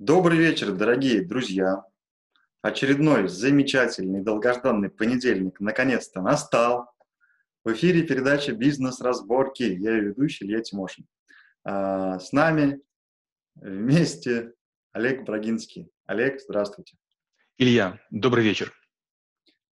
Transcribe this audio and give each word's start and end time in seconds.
Добрый 0.00 0.38
вечер, 0.38 0.72
дорогие 0.72 1.20
друзья! 1.20 1.84
Очередной 2.62 3.28
замечательный, 3.28 4.22
долгожданный 4.22 4.88
понедельник 4.88 5.60
наконец-то 5.60 6.22
настал. 6.22 6.90
В 7.64 7.72
эфире 7.74 8.04
передача 8.04 8.52
«Бизнес-разборки». 8.52 9.62
Я 9.62 9.90
ее 9.90 10.00
ведущий 10.04 10.46
Илья 10.46 10.62
Тимошин. 10.62 11.06
А, 11.64 12.18
с 12.18 12.32
нами 12.32 12.80
вместе 13.56 14.54
Олег 14.92 15.26
Брагинский. 15.26 15.90
Олег, 16.06 16.40
здравствуйте. 16.40 16.96
Илья, 17.58 18.00
добрый 18.10 18.42
вечер. 18.42 18.72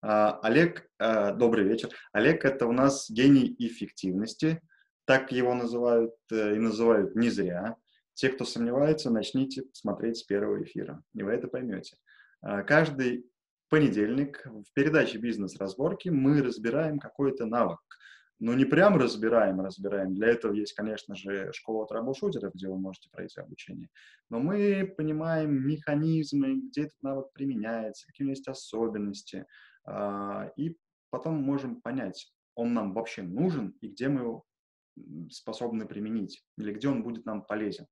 А, 0.03 0.41
Олег, 0.43 0.91
а, 0.99 1.35
добрый 1.35 1.69
вечер. 1.69 1.91
Олег– 2.11 2.45
это 2.45 2.67
у 2.67 2.73
нас 2.73 3.09
гений 3.09 3.55
эффективности, 3.61 4.61
так 5.05 5.31
его 5.31 5.55
называют 5.55 6.17
э, 6.33 6.57
и 6.57 6.59
называют 6.59 7.15
не 7.15 7.31
зря. 7.31 7.77
Те, 8.17 8.31
кто 8.31 8.47
сомневается, 8.47 9.11
начните 9.11 9.65
смотреть 9.73 10.17
с 10.17 10.23
первого 10.23 10.63
эфира, 10.63 11.03
и 11.13 11.23
вы 11.23 11.33
это 11.33 11.49
поймете. 11.49 11.99
А, 12.41 12.63
каждый 12.63 13.31
понедельник 13.69 14.43
в 14.47 14.73
передаче 14.73 15.19
«Бизнес-разборки» 15.19 16.09
мы 16.09 16.41
разбираем 16.43 16.99
какой-то 16.99 17.45
навык. 17.45 17.79
Но 18.39 18.55
не 18.55 18.65
прям 18.65 18.97
разбираем, 18.97 19.61
разбираем. 19.61 20.15
Для 20.15 20.29
этого 20.29 20.55
есть, 20.55 20.73
конечно 20.73 21.15
же, 21.15 21.53
школа 21.53 21.87
трэбл-шутеров, 21.87 22.53
где 22.55 22.69
вы 22.69 22.79
можете 22.79 23.11
пройти 23.11 23.39
обучение. 23.39 23.91
Но 24.31 24.41
мы 24.41 24.95
понимаем 24.97 25.53
механизмы, 25.53 26.61
где 26.69 26.85
этот 26.85 27.03
навык 27.03 27.33
применяется, 27.35 28.07
какие 28.07 28.25
у 28.25 28.29
него 28.29 28.33
есть 28.33 28.49
особенности. 28.49 29.45
А, 29.85 30.51
и 30.57 30.75
потом 31.11 31.35
можем 31.35 31.83
понять, 31.83 32.33
он 32.55 32.73
нам 32.73 32.95
вообще 32.95 33.21
нужен 33.23 33.77
и 33.83 33.89
где 33.89 34.09
мы 34.09 34.23
его 34.23 34.45
способны 35.31 35.87
применить, 35.87 36.45
или 36.59 36.73
где 36.73 36.89
он 36.89 37.03
будет 37.03 37.25
нам 37.27 37.45
полезен. 37.45 37.87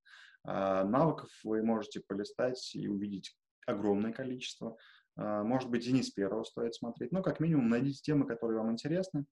А, 0.44 0.84
навыков 0.84 1.30
вы 1.42 1.62
можете 1.62 2.00
полистать 2.06 2.74
и 2.74 2.88
увидеть 2.88 3.36
огромное 3.66 4.12
количество. 4.12 4.76
А, 5.16 5.42
может 5.42 5.70
быть, 5.70 5.86
и 5.86 5.92
не 5.92 6.02
первого 6.02 6.44
стоит 6.44 6.74
смотреть, 6.74 7.12
но 7.12 7.22
как 7.22 7.40
минимум 7.40 7.68
найдите 7.68 8.02
темы, 8.02 8.26
которые 8.26 8.58
вам 8.58 8.72
интересны. 8.72 9.26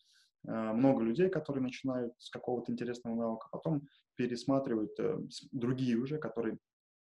А, 0.47 0.73
много 0.73 1.03
людей, 1.03 1.29
которые 1.29 1.63
начинают 1.63 2.15
с 2.19 2.31
какого-то 2.31 2.73
интересного 2.73 3.15
навыка, 3.15 3.49
потом 3.51 3.89
пересматривают 4.17 4.99
э, 4.99 5.19
другие 5.53 5.97
уже, 5.97 6.19
которые, 6.19 6.59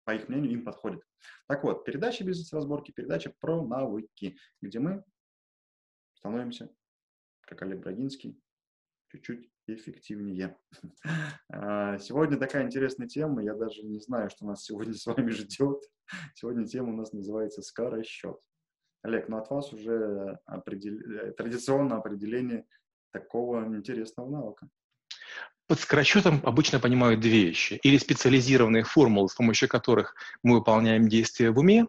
по 0.05 0.15
их 0.15 0.29
мнению, 0.29 0.53
им 0.53 0.65
подходят. 0.65 1.03
Так 1.47 1.65
вот, 1.65 1.85
передача 1.85 2.25
бизнес-разборки, 2.25 2.93
передача 2.93 3.33
про 3.41 3.65
навыки, 3.67 4.37
где 4.61 4.79
мы 4.79 5.05
становимся, 6.15 6.71
как 7.43 7.63
Олег 7.63 7.81
Брагинский, 7.81 8.39
чуть-чуть 9.09 9.51
эффективнее. 9.75 10.57
А, 11.51 11.99
сегодня 11.99 12.39
такая 12.39 12.65
интересная 12.65 13.09
тема, 13.09 13.43
я 13.43 13.55
даже 13.55 13.83
не 13.83 13.99
знаю, 14.01 14.31
что 14.31 14.47
нас 14.47 14.65
сегодня 14.65 14.95
с 14.95 15.07
вами 15.07 15.31
ждет. 15.31 15.83
Сегодня 16.35 16.67
тема 16.67 16.91
у 16.93 16.97
нас 16.97 17.13
называется 17.13 17.63
«Скоросчет». 17.63 18.37
Олег, 19.03 19.29
ну 19.29 19.39
от 19.39 19.51
вас 19.51 19.73
уже 19.73 20.39
определ... 20.45 20.99
Традиционное 21.37 21.99
определение 21.99 22.67
такого 23.13 23.65
интересного 23.75 24.31
навыка. 24.31 24.69
Под 25.67 25.81
скоросчетом 25.81 26.41
обычно 26.45 26.81
понимают 26.81 27.21
две 27.21 27.47
вещи. 27.47 27.79
Или 27.83 27.99
специализированные 27.99 28.85
формулы, 28.85 29.29
с 29.29 29.35
помощью 29.35 29.69
которых 29.69 30.15
мы 30.43 30.57
выполняем 30.57 31.09
действия 31.09 31.51
в 31.51 31.59
уме, 31.59 31.87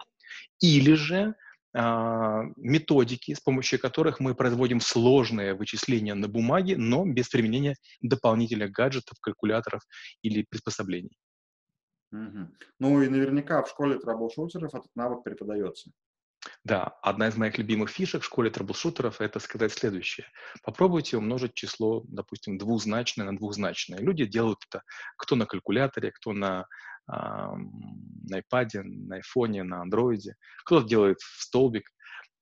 или 0.59 0.93
же 0.93 1.35
методики, 1.73 3.33
с 3.33 3.39
помощью 3.39 3.79
которых 3.79 4.19
мы 4.19 4.33
производим 4.33 4.81
сложные 4.81 5.53
вычисления 5.53 6.15
на 6.15 6.27
бумаге, 6.27 6.77
но 6.77 7.05
без 7.05 7.29
применения 7.29 7.75
дополнительных 8.01 8.71
гаджетов, 8.71 9.19
калькуляторов 9.21 9.81
или 10.23 10.45
приспособлений. 10.49 11.15
Угу. 12.11 12.47
Ну 12.79 13.01
и 13.03 13.07
наверняка 13.07 13.61
в 13.61 13.69
школе 13.69 13.99
трэблшутеров 13.99 14.73
этот 14.73 14.89
навык 14.95 15.23
преподается. 15.23 15.91
Да, 16.63 16.97
одна 17.01 17.27
из 17.27 17.35
моих 17.35 17.57
любимых 17.57 17.89
фишек 17.89 18.21
в 18.21 18.25
школе 18.25 18.49
трэблшутеров– 18.49 19.19
это 19.21 19.39
сказать 19.39 19.73
следующее. 19.73 20.25
Попробуйте 20.63 21.17
умножить 21.17 21.53
число, 21.53 22.03
допустим, 22.07 22.57
двузначное 22.57 23.25
на 23.25 23.37
двузначное. 23.37 23.99
Люди 23.99 24.25
делают 24.25 24.59
это 24.69 24.83
кто 25.17 25.35
на 25.35 25.45
калькуляторе, 25.45 26.11
кто 26.11 26.33
на 26.33 26.65
на 27.09 28.39
iPad, 28.39 28.69
на 28.83 29.19
iPhone, 29.19 29.63
на 29.63 29.83
Android. 29.85 30.21
Кто-то 30.65 30.87
делает 30.87 31.19
в 31.19 31.43
столбик. 31.43 31.89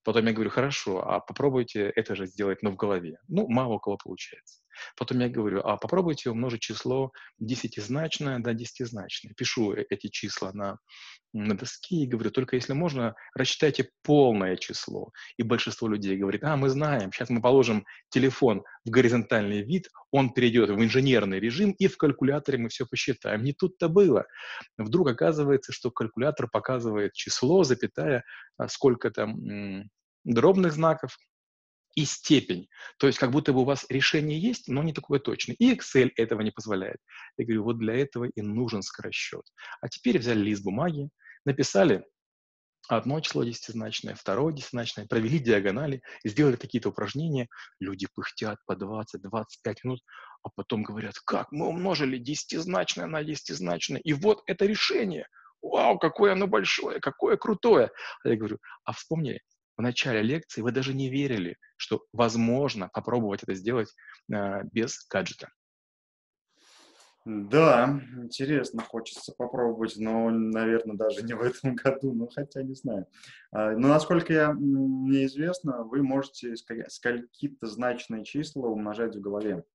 Потом 0.04 0.26
я 0.26 0.34
говорю, 0.34 0.50
хорошо, 0.50 1.00
а 1.06 1.20
попробуйте 1.20 1.92
это 1.96 2.16
же 2.16 2.28
сделать, 2.28 2.64
но 2.64 2.72
в 2.72 2.76
голове. 2.76 3.18
Ну, 3.28 3.48
мало 3.48 3.74
у 3.74 3.80
кого 3.80 3.98
получается. 3.98 4.62
Потом 4.98 5.20
я 5.20 5.30
говорю, 5.30 5.62
а 5.64 5.78
попробуйте 5.78 6.30
умножить 6.30 6.62
число 6.62 7.12
десятизначное 7.40 8.40
до 8.40 8.54
десятизначное. 8.54 9.34
Пишу 9.36 9.74
э, 9.74 9.86
эти 9.90 10.08
числа 10.08 10.52
на, 10.54 10.78
на 11.34 11.58
доске 11.58 11.98
и 11.98 12.08
говорю, 12.08 12.32
только 12.32 12.56
если 12.56 12.74
можно, 12.74 13.16
рассчитайте 13.36 13.90
полное 14.04 14.56
число. 14.56 15.12
И 15.38 15.44
большинство 15.44 15.88
людей 15.88 16.18
говорит, 16.18 16.44
а, 16.44 16.56
мы 16.58 16.70
знаем, 16.70 17.12
сейчас 17.12 17.30
мы 17.30 17.42
положим 17.42 17.86
телефон 18.10 18.64
в 18.86 18.90
горизонтальный 18.90 19.62
вид, 19.62 19.90
он 20.12 20.34
перейдет 20.34 20.70
в 20.70 20.82
инженерный 20.82 21.40
режим, 21.40 21.72
и 21.72 21.88
в 21.88 21.98
калькуляторе 21.98 22.58
мы 22.58 22.70
все 22.70 22.86
посчитаем. 22.86 23.44
Не 23.44 23.54
тут-то 23.54 23.90
было. 23.90 24.26
Вдруг 24.78 25.10
оказывается, 25.10 25.72
что 25.72 25.92
калькулятор 25.92 26.50
показывает 26.50 27.14
число, 27.14 27.64
запятая, 27.64 28.24
а, 28.58 28.68
сколько 28.68 29.12
там 29.12 29.90
дробных 30.24 30.74
знаков, 30.74 31.18
и 31.98 32.06
степень. 32.06 32.70
То 33.00 33.08
есть 33.08 33.18
как 33.18 33.32
будто 33.32 33.54
бы 33.54 33.62
у 33.62 33.66
вас 33.66 33.88
решение 33.90 34.40
есть, 34.40 34.68
но 34.68 34.84
не 34.84 34.94
такое 34.94 35.20
точное. 35.20 35.56
И 35.58 35.74
Excel 35.74 36.12
этого 36.16 36.42
не 36.42 36.52
позволяет. 36.52 37.00
Я 37.38 37.46
говорю, 37.46 37.64
вот 37.64 37.80
для 37.80 37.96
этого 37.96 38.26
и 38.26 38.42
нужен 38.42 38.84
скоросчет. 38.84 39.42
А 39.82 39.90
теперь 39.90 40.20
взяли 40.20 40.40
лист 40.40 40.64
бумаги, 40.64 41.10
написали 41.44 42.06
одно 42.88 43.20
число 43.20 43.44
десятизначное, 43.44 44.14
второе 44.14 44.54
десятизначное, 44.54 45.08
провели 45.08 45.40
диагонали, 45.40 46.04
сделали 46.24 46.56
какие-то 46.56 46.90
упражнения, 46.90 47.48
люди 47.80 48.08
пыхтят 48.14 48.60
по 48.68 48.74
20-25 48.74 49.76
минут, 49.84 50.02
а 50.44 50.50
потом 50.56 50.84
говорят, 50.84 51.16
как 51.26 51.52
мы 51.52 51.68
умножили 51.68 52.20
десятизначное 52.20 53.08
на 53.08 53.24
десятизначное, 53.24 54.02
и 54.02 54.14
вот 54.14 54.44
это 54.46 54.68
решение. 54.68 55.28
Вау, 55.64 55.98
какое 55.98 56.34
оно 56.34 56.46
большое, 56.46 57.00
какое 57.00 57.38
крутое. 57.38 57.90
А 58.24 58.30
я 58.30 58.36
говорю, 58.36 58.60
а 58.86 58.94
вспомни, 58.94 59.42
в 59.78 59.82
начале 59.82 60.22
лекции 60.22 60.62
вы 60.62 60.72
даже 60.72 60.94
не 60.94 61.10
верили, 61.10 61.58
что 61.78 62.04
возможно 62.12 62.90
попробовать 62.90 63.44
это 63.44 63.54
сделать 63.54 63.94
э, 64.32 64.64
без 64.72 65.06
гаджета. 65.08 65.50
Да, 67.26 68.00
интересно, 68.16 68.82
хочется 68.84 69.34
попробовать, 69.38 69.96
но, 69.98 70.30
наверное, 70.30 70.96
даже 70.96 71.24
не 71.24 71.34
в 71.34 71.42
этом 71.42 71.76
году, 71.76 72.14
но 72.14 72.28
хотя 72.28 72.64
не 72.64 72.74
знаю. 72.74 73.06
А, 73.52 73.72
но, 73.72 73.90
насколько 73.90 74.32
я, 74.32 74.54
мне 74.54 75.26
известно, 75.26 75.84
вы 75.84 76.04
можете 76.04 76.56
скольки-то 76.56 77.68
значные 77.68 78.24
числа 78.24 78.68
умножать 78.68 79.18
в 79.18 79.20
голове. 79.20 79.66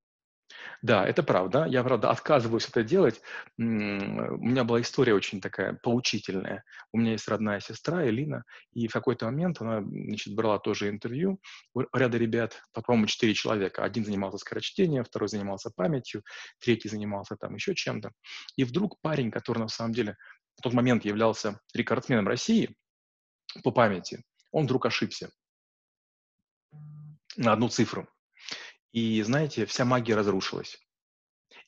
Да, 0.82 1.06
это 1.06 1.22
правда. 1.22 1.64
Я, 1.66 1.84
правда, 1.84 2.10
отказываюсь 2.10 2.68
это 2.68 2.82
делать. 2.82 3.20
У 3.56 3.62
меня 3.62 4.64
была 4.64 4.80
история 4.80 5.14
очень 5.14 5.40
такая 5.40 5.74
поучительная. 5.82 6.64
У 6.92 6.98
меня 6.98 7.12
есть 7.12 7.28
родная 7.28 7.60
сестра 7.60 8.06
Элина, 8.06 8.44
и 8.72 8.88
в 8.88 8.92
какой-то 8.92 9.26
момент 9.26 9.60
она, 9.60 9.80
значит, 9.82 10.34
брала 10.34 10.58
тоже 10.58 10.88
интервью 10.88 11.40
у 11.74 11.82
ряда 11.92 12.18
ребят, 12.18 12.60
по-моему, 12.72 13.06
четыре 13.06 13.34
человека. 13.34 13.84
Один 13.84 14.04
занимался 14.04 14.38
скорочтением, 14.38 15.04
второй 15.04 15.28
занимался 15.28 15.70
памятью, 15.70 16.24
третий 16.58 16.88
занимался 16.88 17.36
там 17.36 17.54
еще 17.54 17.74
чем-то. 17.74 18.12
И 18.56 18.64
вдруг 18.64 19.00
парень, 19.00 19.30
который 19.30 19.60
на 19.60 19.68
самом 19.68 19.92
деле 19.92 20.16
в 20.56 20.62
тот 20.62 20.72
момент 20.72 21.04
являлся 21.04 21.60
рекордсменом 21.74 22.26
России 22.26 22.74
по 23.62 23.70
памяти, 23.70 24.22
он 24.50 24.64
вдруг 24.64 24.86
ошибся 24.86 25.30
на 27.36 27.52
одну 27.52 27.68
цифру. 27.68 28.08
И, 28.92 29.22
знаете, 29.22 29.66
вся 29.66 29.84
магия 29.84 30.14
разрушилась. 30.14 30.78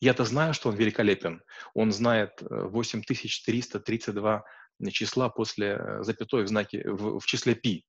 Я-то 0.01 0.25
знаю, 0.25 0.55
что 0.55 0.69
он 0.69 0.77
великолепен. 0.77 1.43
Он 1.75 1.93
знает 1.93 2.33
8332 2.41 4.44
э, 4.81 4.91
числа 4.91 5.29
после 5.29 5.79
э, 5.79 6.03
запятой 6.03 6.44
в, 6.44 6.49
знаке, 6.49 6.82
в, 6.85 7.21
в 7.21 7.26
числе 7.26 7.55
пи 7.55 7.85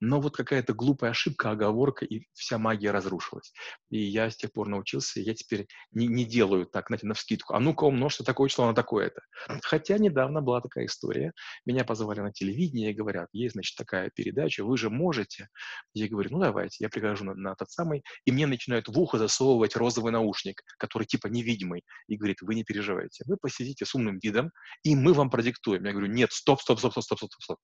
но 0.00 0.20
вот 0.20 0.36
какая-то 0.36 0.74
глупая 0.74 1.12
ошибка, 1.12 1.50
оговорка, 1.50 2.04
и 2.04 2.26
вся 2.32 2.58
магия 2.58 2.90
разрушилась. 2.90 3.52
И 3.90 3.98
я 3.98 4.30
с 4.30 4.36
тех 4.36 4.52
пор 4.52 4.68
научился, 4.68 5.20
я 5.20 5.34
теперь 5.34 5.66
не, 5.92 6.06
не 6.06 6.24
делаю 6.24 6.66
так, 6.66 6.88
знаете, 6.88 7.06
на 7.06 7.14
вскидку. 7.14 7.54
А 7.54 7.60
ну-ка 7.60 7.84
умножьте 7.84 8.24
такое 8.24 8.48
число 8.48 8.66
на 8.66 8.74
такое-то. 8.74 9.22
Хотя 9.62 9.98
недавно 9.98 10.40
была 10.42 10.60
такая 10.60 10.86
история. 10.86 11.32
Меня 11.64 11.84
позвали 11.84 12.20
на 12.20 12.32
телевидение 12.32 12.90
и 12.90 12.94
говорят, 12.94 13.28
есть, 13.32 13.54
значит, 13.54 13.76
такая 13.76 14.10
передача, 14.14 14.64
вы 14.64 14.76
же 14.76 14.90
можете. 14.90 15.48
Я 15.92 16.08
говорю, 16.08 16.30
ну 16.32 16.40
давайте, 16.40 16.76
я 16.80 16.88
прихожу 16.88 17.24
на, 17.24 17.34
на 17.34 17.54
тот 17.54 17.70
самый, 17.70 18.02
и 18.24 18.32
мне 18.32 18.46
начинают 18.46 18.88
в 18.88 18.98
ухо 18.98 19.18
засовывать 19.18 19.76
розовый 19.76 20.12
наушник, 20.12 20.62
который 20.78 21.04
типа 21.04 21.28
невидимый, 21.28 21.84
и 22.08 22.16
говорит, 22.16 22.42
вы 22.42 22.54
не 22.54 22.64
переживайте, 22.64 23.24
вы 23.26 23.36
посидите 23.36 23.84
с 23.84 23.94
умным 23.94 24.18
видом, 24.22 24.50
и 24.82 24.96
мы 24.96 25.12
вам 25.12 25.30
продиктуем. 25.30 25.84
Я 25.84 25.92
говорю, 25.92 26.08
нет, 26.08 26.32
стоп, 26.32 26.60
стоп, 26.60 26.78
стоп, 26.78 26.92
стоп, 26.92 27.04
стоп, 27.04 27.18
стоп, 27.18 27.42
стоп. 27.42 27.58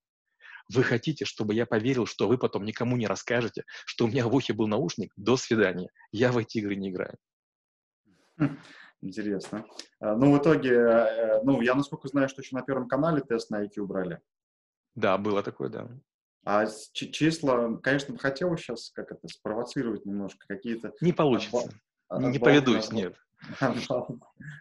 Вы 0.73 0.85
хотите, 0.85 1.25
чтобы 1.25 1.55
я 1.55 1.67
поверил, 1.67 2.07
что 2.07 2.29
вы 2.29 2.39
потом 2.39 2.65
никому 2.65 2.97
не 2.97 3.07
расскажете, 3.07 3.65
что 3.87 4.05
у 4.05 4.09
меня 4.09 4.29
в 4.29 4.35
ухе 4.35 4.53
был 4.53 4.69
наушник? 4.69 5.13
До 5.17 5.37
свидания. 5.37 5.91
Я 6.13 6.31
в 6.33 6.39
эти 6.39 6.59
игры 6.59 6.77
не 6.77 6.91
играю. 6.91 7.17
Интересно. 9.03 9.67
А, 9.99 10.15
ну, 10.15 10.33
в 10.33 10.41
итоге, 10.41 10.75
э, 10.75 11.43
ну, 11.43 11.61
я 11.63 11.75
насколько 11.75 12.07
знаю, 12.09 12.29
что 12.29 12.43
еще 12.43 12.55
на 12.55 12.63
Первом 12.63 12.87
канале 12.87 13.23
тест 13.23 13.51
на 13.51 13.65
IQ 13.65 13.87
брали. 13.87 14.21
Да, 14.95 15.17
было 15.19 15.43
такое, 15.43 15.71
да. 15.71 15.89
А 16.45 16.67
числа, 16.93 17.77
конечно, 17.83 18.15
бы 18.15 18.21
хотелось 18.21 18.61
сейчас 18.61 18.91
как 18.91 19.13
это 19.13 19.29
спровоцировать 19.29 20.07
немножко 20.07 20.47
какие-то. 20.47 20.93
Не 21.01 21.13
получится. 21.13 21.71
Не 22.11 22.39
поведусь, 22.39 22.91
нет. 22.91 23.17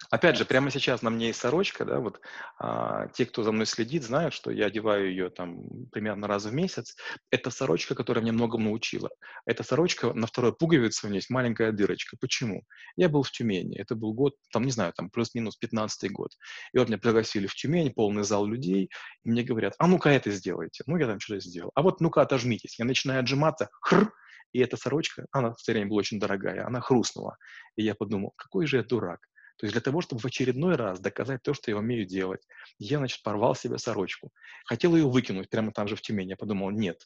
Опять 0.10 0.38
же, 0.38 0.46
прямо 0.46 0.72
сейчас 0.72 1.01
на 1.01 1.10
мне 1.10 1.28
есть 1.28 1.40
сорочка, 1.40 1.86
да, 1.86 2.00
вот 2.00 2.22
а, 2.57 3.07
те, 3.10 3.25
кто 3.25 3.44
за 3.44 3.51
мной 3.51 3.66
следит, 3.66 4.04
знают, 4.04 4.34
что 4.34 4.51
я 4.51 4.68
одеваю 4.68 5.10
ее 5.10 5.30
там 5.30 5.63
примерно 5.92 6.28
раз 6.28 6.46
в 6.46 6.54
месяц. 6.54 6.96
Это 7.30 7.51
сорочка, 7.51 7.96
которая 7.96 8.22
мне 8.22 8.31
многому 8.31 8.66
научила. 8.69 9.10
Эта 9.46 9.63
сорочка, 9.63 10.13
на 10.13 10.28
второй 10.28 10.56
пуговице 10.56 11.06
у 11.06 11.10
нее 11.10 11.18
есть 11.18 11.30
маленькая 11.30 11.72
дырочка. 11.72 12.18
Почему? 12.19 12.63
Я 12.96 13.10
был 13.10 13.24
в 13.24 13.31
Тюмени, 13.31 13.78
это 13.78 13.95
был 13.95 14.13
год, 14.13 14.36
там, 14.52 14.63
не 14.63 14.72
знаю, 14.72 14.94
там 14.94 15.10
плюс-минус 15.10 15.57
15 15.57 16.12
год. 16.12 16.31
И 16.74 16.78
вот 16.78 16.88
меня 16.88 16.98
пригласили 16.98 17.48
в 17.48 17.56
Тюмень, 17.56 17.94
полный 17.94 18.24
зал 18.24 18.45
людей, 18.45 18.90
и 19.24 19.30
мне 19.30 19.44
говорят, 19.44 19.74
а 19.78 19.88
ну-ка 19.88 20.10
это 20.10 20.31
сделайте. 20.31 20.84
Ну, 20.88 20.98
я 20.98 21.07
там 21.07 21.19
что-то 21.19 21.42
сделал. 21.42 21.72
А 21.75 21.81
вот 21.81 22.02
ну-ка 22.02 22.22
отожмитесь. 22.22 22.80
Я 22.80 22.86
начинаю 22.86 23.19
отжиматься, 23.19 23.69
хр, 23.81 24.12
и 24.51 24.60
эта 24.60 24.78
сорочка, 24.78 25.25
она 25.31 25.54
в 25.54 25.68
время 25.68 25.88
была 25.88 26.00
очень 26.00 26.19
дорогая, 26.19 26.66
она 26.66 26.81
хрустнула. 26.81 27.38
И 27.75 27.84
я 27.84 27.96
подумал, 27.96 28.34
какой 28.36 28.66
же 28.66 28.78
я 28.78 28.84
дурак. 28.84 29.19
То 29.57 29.66
есть 29.66 29.74
для 29.74 29.81
того, 29.81 30.01
чтобы 30.01 30.22
в 30.22 30.25
очередной 30.25 30.75
раз 30.75 31.00
доказать 31.01 31.44
то, 31.44 31.54
что 31.54 31.69
я 31.69 31.78
умею 31.78 32.06
делать, 32.06 32.48
я, 32.78 32.98
значит, 32.98 33.22
порвал 33.24 33.56
себе 33.56 33.78
сорочку. 33.78 34.31
Хотел 34.66 34.96
ее 34.96 35.10
выкинуть 35.10 35.50
прямо 35.50 35.74
там 35.74 35.88
же 35.88 35.98
в 35.98 36.01
Тюмени. 36.01 36.30
Я 36.30 36.38
подумал, 36.38 36.72
нет, 36.72 37.06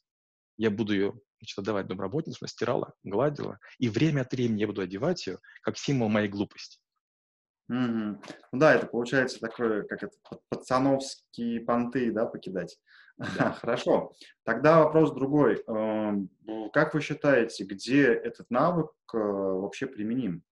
я 0.57 0.69
буду 0.69 0.93
ее 0.93 1.13
значит, 1.39 1.57
отдавать 1.57 1.87
домработницу, 1.87 2.37
она 2.41 2.47
стирала, 2.47 2.93
гладила, 3.03 3.59
и 3.79 3.89
время 3.89 4.21
от 4.21 4.31
времени 4.31 4.61
я 4.61 4.67
буду 4.67 4.81
одевать 4.81 5.25
ее 5.25 5.39
как 5.61 5.77
символ 5.77 6.09
моей 6.09 6.29
глупости. 6.29 6.79
Mm-hmm. 7.71 8.23
Ну 8.51 8.59
да, 8.59 8.75
это 8.75 8.87
получается 8.87 9.39
такое, 9.39 9.83
как 9.83 10.03
это, 10.03 10.15
пацановские 10.49 11.61
понты, 11.61 12.11
да, 12.11 12.25
покидать. 12.25 12.77
Да. 13.17 13.51
Хорошо. 13.61 14.13
Тогда 14.43 14.83
вопрос 14.83 15.13
другой. 15.13 15.63
Эм, 15.67 16.29
как 16.73 16.93
вы 16.93 17.01
считаете, 17.01 17.63
где 17.63 18.05
этот 18.11 18.49
навык 18.49 18.91
э, 19.13 19.17
вообще 19.17 19.87
применим? 19.87 20.43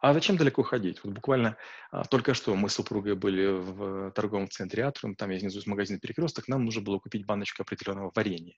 А 0.00 0.14
зачем 0.14 0.36
далеко 0.36 0.62
ходить? 0.62 1.02
Вот 1.04 1.12
буквально 1.12 1.56
а, 1.90 2.04
только 2.04 2.34
что 2.34 2.54
мы 2.54 2.68
с 2.68 2.74
супругой 2.74 3.14
были 3.14 3.46
в 3.46 4.12
торговом 4.12 4.48
центре 4.48 4.84
Атриум, 4.84 5.14
там 5.14 5.30
есть 5.30 5.42
внизу 5.42 5.60
магазин 5.66 5.98
«Перекресток», 5.98 6.48
нам 6.48 6.64
нужно 6.64 6.82
было 6.82 6.98
купить 6.98 7.26
баночку 7.26 7.62
определенного 7.62 8.12
варенья. 8.14 8.54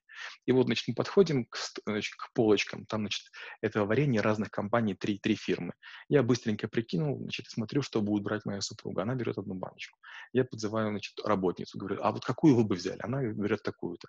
И 0.46 0.52
вот, 0.52 0.66
значит, 0.66 0.88
мы 0.88 0.94
подходим 0.94 1.46
к, 1.46 1.56
значит, 1.86 2.14
к 2.14 2.32
полочкам, 2.32 2.86
там, 2.86 3.02
значит, 3.02 3.30
этого 3.60 3.86
варенья 3.86 4.22
разных 4.22 4.50
компаний, 4.50 4.94
три, 4.94 5.19
три 5.19 5.34
фирмы. 5.34 5.72
Я 6.08 6.22
быстренько 6.22 6.69
прикинул, 6.69 7.19
значит, 7.19 7.46
смотрю, 7.48 7.82
что 7.82 8.02
будет 8.02 8.22
брать 8.22 8.44
моя 8.44 8.60
супруга. 8.60 9.02
Она 9.02 9.14
берет 9.14 9.38
одну 9.38 9.54
баночку. 9.54 9.98
Я 10.32 10.44
подзываю, 10.44 10.90
значит, 10.90 11.18
работницу, 11.25 11.78
говорю, 11.78 11.98
а 12.02 12.12
вот 12.12 12.25
какую 12.25 12.54
вы 12.54 12.64
бы 12.64 12.76
взяли? 12.76 13.00
Она 13.02 13.22
берет 13.22 13.62
такую-то. 13.62 14.08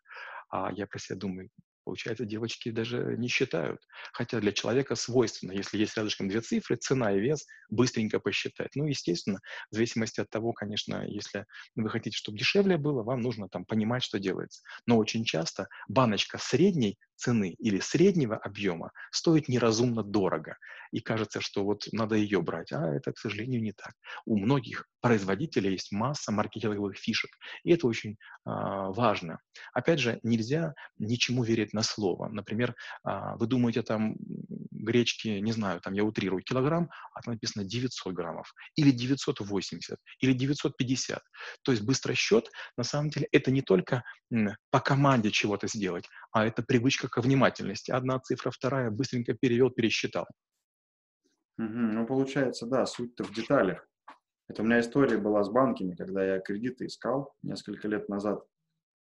А 0.49 0.71
я 0.71 0.85
про 0.87 0.99
себя 0.99 1.17
думаю, 1.17 1.49
Получается, 1.83 2.25
девочки 2.25 2.71
даже 2.71 3.15
не 3.17 3.27
считают. 3.27 3.81
Хотя 4.13 4.39
для 4.39 4.51
человека 4.51 4.95
свойственно, 4.95 5.51
если 5.51 5.77
есть 5.77 5.97
рядышком 5.97 6.29
две 6.29 6.41
цифры, 6.41 6.75
цена 6.77 7.11
и 7.13 7.19
вес, 7.19 7.45
быстренько 7.69 8.19
посчитать. 8.19 8.71
Ну, 8.75 8.85
естественно, 8.85 9.39
в 9.69 9.75
зависимости 9.75 10.21
от 10.21 10.29
того, 10.29 10.53
конечно, 10.53 11.05
если 11.07 11.45
вы 11.75 11.89
хотите, 11.89 12.17
чтобы 12.17 12.37
дешевле 12.37 12.77
было, 12.77 13.03
вам 13.03 13.21
нужно 13.21 13.49
там 13.49 13.65
понимать, 13.65 14.03
что 14.03 14.19
делается. 14.19 14.61
Но 14.85 14.97
очень 14.97 15.25
часто 15.25 15.67
баночка 15.87 16.37
средней 16.37 16.97
цены 17.15 17.55
или 17.59 17.79
среднего 17.79 18.37
объема 18.37 18.91
стоит 19.11 19.47
неразумно 19.47 20.03
дорого. 20.03 20.57
И 20.91 20.99
кажется, 20.99 21.41
что 21.41 21.63
вот 21.63 21.87
надо 21.91 22.15
ее 22.15 22.41
брать. 22.41 22.71
А 22.71 22.87
это, 22.93 23.13
к 23.13 23.17
сожалению, 23.17 23.61
не 23.61 23.71
так. 23.71 23.93
У 24.25 24.37
многих 24.37 24.87
производителей 25.01 25.71
есть 25.71 25.91
масса 25.91 26.31
маркетинговых 26.31 26.97
фишек. 26.97 27.31
И 27.63 27.71
это 27.71 27.87
очень 27.87 28.17
а, 28.45 28.89
важно. 28.91 29.39
Опять 29.73 29.99
же, 29.99 30.19
нельзя 30.23 30.73
ничему 30.97 31.43
верить 31.43 31.73
на 31.73 31.83
слово. 31.83 32.29
Например, 32.29 32.75
а, 33.03 33.35
вы 33.37 33.47
думаете 33.47 33.81
там 33.81 34.15
гречки, 34.71 35.27
не 35.27 35.51
знаю, 35.51 35.81
там 35.81 35.93
я 35.93 36.03
утрирую, 36.03 36.43
килограмм, 36.43 36.89
а 37.13 37.21
там 37.21 37.33
написано 37.33 37.65
900 37.65 38.13
граммов. 38.13 38.53
Или 38.75 38.91
980, 38.91 39.97
или 40.19 40.33
950. 40.33 41.21
То 41.63 41.71
есть 41.71 41.83
быстрый 41.83 42.15
счет, 42.15 42.49
на 42.77 42.83
самом 42.83 43.09
деле, 43.09 43.27
это 43.31 43.51
не 43.51 43.61
только 43.61 44.03
по 44.71 44.79
команде 44.79 45.31
чего-то 45.31 45.67
сделать, 45.67 46.05
а 46.33 46.45
это 46.45 46.63
привычка 46.63 47.07
к 47.07 47.17
внимательности. 47.21 47.91
Одна 47.91 48.19
цифра, 48.19 48.51
вторая, 48.51 48.89
быстренько 48.89 49.33
перевел, 49.33 49.69
пересчитал. 49.69 50.25
Угу, 51.59 51.67
ну, 51.67 52.07
получается, 52.07 52.65
да, 52.65 52.85
суть-то 52.85 53.23
в 53.23 53.33
деталях. 53.33 53.87
Это 54.49 54.63
у 54.63 54.65
меня 54.65 54.79
история 54.79 55.17
была 55.17 55.43
с 55.43 55.49
банками, 55.49 55.95
когда 55.95 56.25
я 56.25 56.39
кредиты 56.39 56.87
искал 56.87 57.33
несколько 57.43 57.87
лет 57.87 58.09
назад. 58.09 58.43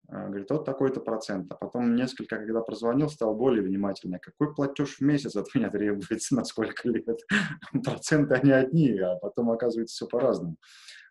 А, 0.08 0.28
говорит, 0.28 0.50
вот 0.50 0.64
такой-то 0.64 1.00
процент. 1.00 1.50
А 1.50 1.56
потом 1.56 1.96
несколько, 1.96 2.36
когда 2.36 2.60
прозвонил, 2.60 3.08
стал 3.08 3.34
более 3.34 3.62
внимательный. 3.62 4.20
Какой 4.20 4.54
платеж 4.54 4.98
в 4.98 5.00
месяц 5.00 5.34
от 5.34 5.52
меня 5.54 5.68
требуется, 5.70 6.36
на 6.36 6.44
сколько 6.44 6.88
лет? 6.88 7.18
Проценты 7.84 8.34
они 8.34 8.52
одни, 8.52 8.96
а 8.98 9.16
потом 9.16 9.50
оказывается 9.50 9.96
все 9.96 10.06
по-разному. 10.06 10.56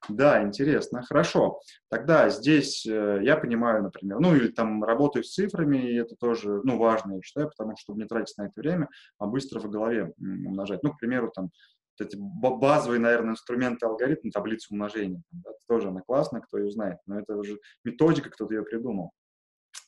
Да, 0.10 0.44
интересно. 0.44 1.02
Хорошо. 1.04 1.60
Тогда 1.90 2.30
здесь 2.30 2.86
э, 2.86 3.20
я 3.24 3.38
понимаю, 3.38 3.84
например, 3.84 4.20
ну 4.20 4.36
или 4.36 4.50
там 4.50 4.84
работаю 4.84 5.24
с 5.24 5.34
цифрами, 5.34 5.78
и 5.78 5.96
это 5.96 6.16
тоже, 6.16 6.62
ну, 6.64 6.78
важно, 6.78 7.16
я 7.16 7.22
считаю, 7.22 7.50
потому 7.50 7.76
что 7.78 7.94
не 7.94 8.06
тратить 8.06 8.38
на 8.38 8.44
это 8.44 8.54
время, 8.58 8.90
а 9.18 9.26
быстро 9.26 9.60
в 9.60 9.70
голове 9.70 10.14
умножать. 10.20 10.84
Ну, 10.84 10.92
к 10.94 11.00
примеру, 11.00 11.32
там, 11.34 11.50
вот 11.98 12.08
эти 12.08 12.18
базовые, 12.18 13.00
наверное, 13.00 13.32
инструменты 13.32 13.86
алгоритма, 13.86 14.32
таблицу 14.32 14.74
умножения. 14.74 15.22
Да, 15.32 15.52
тоже 15.68 15.90
она 15.90 16.02
классная, 16.02 16.42
кто 16.42 16.58
ее 16.58 16.72
знает, 16.72 17.00
но 17.08 17.20
это 17.20 17.36
уже 17.36 17.58
методика, 17.84 18.30
кто-то 18.30 18.54
ее 18.54 18.64
придумал. 18.64 19.12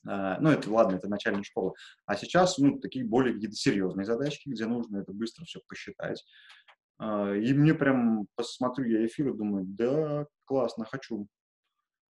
А, 0.07 0.39
ну, 0.39 0.49
это 0.49 0.71
ладно, 0.71 0.95
это 0.95 1.09
начальная 1.09 1.43
школа. 1.43 1.73
А 2.05 2.15
сейчас, 2.15 2.57
ну, 2.57 2.79
такие 2.79 3.05
более 3.05 3.39
серьезные 3.51 4.05
задачки, 4.05 4.49
где 4.49 4.65
нужно 4.65 4.97
это 4.97 5.11
быстро 5.11 5.45
все 5.45 5.59
посчитать. 5.67 6.23
А, 6.99 7.33
и 7.33 7.53
мне 7.53 7.73
прям, 7.73 8.27
посмотрю 8.35 8.85
я 8.85 9.05
эфир 9.05 9.29
и 9.29 9.37
думаю, 9.37 9.65
да, 9.67 10.25
классно, 10.45 10.85
хочу. 10.85 11.27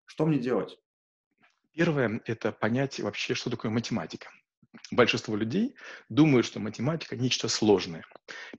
Что 0.06 0.26
мне 0.26 0.40
делать? 0.40 0.78
Первое– 1.72 2.22
это 2.26 2.52
понять 2.52 3.00
вообще, 3.00 3.34
что 3.34 3.50
такое 3.50 3.72
математика. 3.72 4.30
Большинство 4.92 5.36
людей 5.36 5.76
думают, 6.10 6.46
что 6.46 6.60
математика– 6.60 7.16
нечто 7.18 7.48
сложное. 7.48 8.04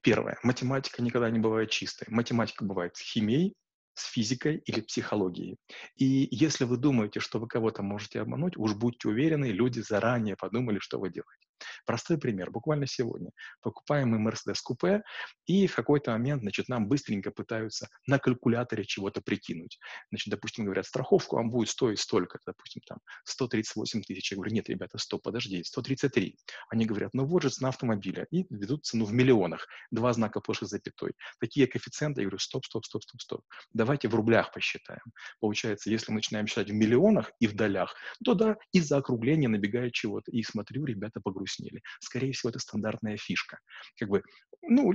Первое. 0.01 0.39
Математика 0.43 1.03
никогда 1.03 1.31
не 1.31 1.39
бывает 1.39 1.71
чистой. 1.71 2.07
Математика 2.09 2.65
бывает 2.65 2.97
с 2.97 3.01
химией, 3.01 3.55
с 3.95 4.07
физикой 4.11 4.59
или 4.65 4.81
психологией. 4.81 5.57
И 5.97 6.29
если 6.31 6.65
вы 6.65 6.77
думаете, 6.77 7.21
что 7.21 7.39
вы 7.39 7.47
кого-то 7.47 7.83
можете 7.83 8.21
обмануть, 8.21 8.57
уж 8.57 8.75
будьте 8.75 9.09
уверены, 9.09 9.47
люди 9.47 9.81
заранее 9.81 10.37
подумали, 10.37 10.79
что 10.81 10.99
вы 10.99 11.11
делаете. 11.11 11.47
Простой 11.87 12.19
пример. 12.19 12.51
Буквально 12.51 12.87
сегодня 12.87 13.31
покупаем 13.61 14.11
мы 14.11 14.31
Mercedes 14.31 14.61
купе, 14.63 15.03
и 15.47 15.67
в 15.67 15.75
какой-то 15.75 16.13
момент, 16.13 16.43
значит, 16.43 16.69
нам 16.69 16.89
быстренько 16.89 17.31
пытаются 17.31 17.89
на 18.07 18.19
калькуляторе 18.19 18.85
чего-то 18.85 19.21
прикинуть. 19.21 19.79
Значит, 20.11 20.31
допустим, 20.31 20.65
говорят, 20.65 20.87
страховку 20.87 21.37
вам 21.37 21.51
будет 21.51 21.69
стоить 21.69 22.01
столько, 22.01 22.39
допустим, 22.47 22.83
там, 22.87 22.99
138 23.25 24.03
тысяч. 24.03 24.33
Я 24.33 24.37
говорю, 24.37 24.53
нет, 24.53 24.69
ребята, 24.69 24.99
стоп, 24.99 25.23
подожди, 25.23 25.63
133. 25.63 26.37
Они 26.69 26.87
говорят, 26.87 27.15
ну 27.15 27.25
вот 27.25 27.43
же 27.43 27.51
цена 27.51 27.69
автомобиля. 27.69 28.27
И 28.31 28.47
ведут 28.51 28.85
цену 28.85 29.05
в 29.05 29.13
миллионах. 29.13 29.67
Два 29.91 30.13
знака 30.13 30.41
после 30.41 30.67
запятой. 30.67 31.13
Такие 31.41 31.67
коэффициенты, 31.67 32.23
я 32.23 32.27
говорю, 32.27 32.39
стоп, 32.39 32.65
стоп, 32.65 32.85
стоп, 32.85 33.03
стоп, 33.03 33.21
стоп. 33.21 33.41
Давайте 33.73 34.09
в 34.09 34.15
рублях 34.15 34.53
посчитаем. 34.53 35.03
Получается, 35.41 35.91
если 35.91 36.11
мы 36.13 36.17
начинаем 36.17 36.47
считать 36.47 36.71
в 36.71 36.75
миллионах 36.75 37.31
и 37.41 37.47
в 37.47 37.55
долях, 37.55 37.95
то 38.25 38.35
да, 38.35 38.57
из-за 38.73 38.97
округления 38.97 39.49
набегает 39.49 39.93
чего-то. 39.93 40.31
И 40.31 40.43
смотрю, 40.43 40.85
ребята 40.85 41.21
погрузились 41.21 41.54
погрустнели. 41.55 41.83
Скорее 42.01 42.33
всего, 42.33 42.51
это 42.51 42.59
стандартная 42.59 43.17
фишка. 43.17 43.59
Как 43.99 44.09
бы, 44.09 44.23
ну, 44.63 44.93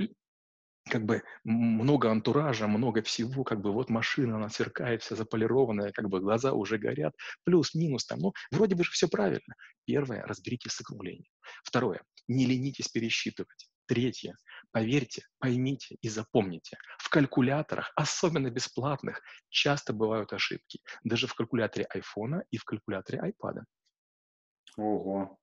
как 0.90 1.06
бы 1.06 1.24
много 1.44 2.10
антуража, 2.10 2.68
много 2.68 3.02
всего, 3.02 3.44
как 3.44 3.62
бы 3.62 3.72
вот 3.72 3.90
машина, 3.90 4.38
она 4.38 4.50
сверкает, 4.50 5.04
вся 5.04 5.16
заполированная, 5.16 5.92
как 5.92 6.10
бы 6.10 6.20
глаза 6.20 6.54
уже 6.54 6.78
горят, 6.78 7.14
плюс-минус 7.44 8.06
там, 8.06 8.20
ну, 8.20 8.34
вроде 8.52 8.76
бы 8.76 8.84
же 8.84 8.92
все 8.92 9.08
правильно. 9.08 9.56
Первое, 9.86 10.24
разберитесь 10.26 10.72
с 10.72 10.82
округлением. 10.82 11.32
Второе, 11.64 12.02
не 12.28 12.46
ленитесь 12.46 12.88
пересчитывать. 12.88 13.70
Третье, 13.88 14.36
поверьте, 14.72 15.24
поймите 15.40 15.98
и 16.02 16.10
запомните, 16.10 16.78
в 17.00 17.10
калькуляторах, 17.10 17.92
особенно 17.96 18.52
бесплатных, 18.52 19.20
часто 19.50 19.94
бывают 19.94 20.32
ошибки. 20.32 20.80
Даже 21.04 21.26
в 21.26 21.34
калькуляторе 21.34 21.86
айфона 21.86 22.44
и 22.52 22.58
в 22.58 22.66
калькуляторе 22.66 23.20
айпада. 23.20 23.66
Ого, 24.78 25.40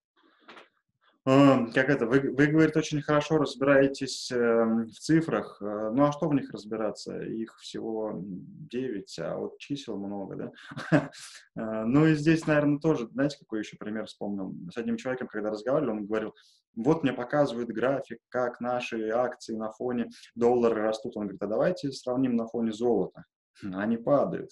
Как 1.26 1.90
это, 1.90 2.06
вы, 2.06 2.20
вы, 2.20 2.46
говорите, 2.46 2.78
очень 2.78 3.02
хорошо 3.02 3.38
разбираетесь 3.38 4.30
эм, 4.30 4.86
в 4.86 4.92
цифрах. 4.92 5.60
Э, 5.60 5.90
ну 5.92 6.04
а 6.04 6.12
что 6.12 6.28
в 6.28 6.34
них 6.34 6.52
разбираться? 6.52 7.20
Их 7.20 7.58
всего 7.58 8.12
9, 8.22 9.18
а 9.18 9.36
вот 9.36 9.58
чисел 9.58 9.96
много, 9.96 10.36
да? 10.36 11.10
Э, 11.56 11.82
ну 11.84 12.06
и 12.06 12.14
здесь, 12.14 12.46
наверное, 12.46 12.78
тоже, 12.78 13.08
знаете, 13.08 13.38
какой 13.40 13.58
еще 13.58 13.76
пример 13.76 14.06
вспомнил? 14.06 14.54
С 14.72 14.76
одним 14.76 14.98
человеком, 14.98 15.26
когда 15.26 15.50
разговаривали, 15.50 15.90
он 15.90 16.06
говорил, 16.06 16.32
вот 16.76 17.02
мне 17.02 17.12
показывают 17.12 17.70
график, 17.70 18.20
как 18.28 18.60
наши 18.60 19.08
акции 19.08 19.56
на 19.56 19.72
фоне 19.72 20.10
доллара 20.36 20.76
растут. 20.76 21.16
Он 21.16 21.24
говорит, 21.24 21.42
а 21.42 21.48
давайте 21.48 21.90
сравним 21.90 22.36
на 22.36 22.46
фоне 22.46 22.70
золота. 22.70 23.24
Они 23.64 23.96
падают. 23.96 24.50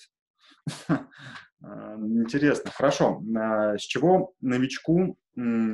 Э, 1.65 1.97
интересно. 1.99 2.71
Хорошо. 2.71 3.23
С 3.79 3.83
чего 3.83 4.35
новичку 4.41 5.17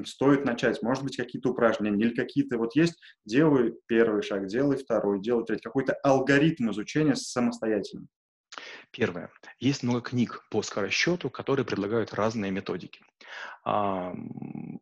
стоит 0.06 0.44
начать? 0.44 0.82
Может 0.82 1.04
быть, 1.04 1.16
какие-то 1.16 1.50
упражнения 1.50 2.06
или 2.06 2.14
какие-то 2.14 2.56
вот 2.58 2.74
есть, 2.74 2.98
делай 3.26 3.74
первый 3.86 4.22
шаг, 4.22 4.46
делай 4.46 4.76
второй, 4.76 5.20
делай 5.20 5.44
третий. 5.44 5.64
Какой-то 5.64 5.94
алгоритм 6.02 6.70
изучения 6.70 7.14
самостоятельно. 7.14 8.06
Первое. 8.92 9.30
Есть 9.60 9.84
много 9.84 10.00
книг 10.00 10.44
по 10.50 10.62
скоросчету, 10.62 11.30
которые 11.30 11.64
предлагают 11.64 12.12
разные 12.12 12.50
методики. 12.50 13.00
А, 13.64 14.12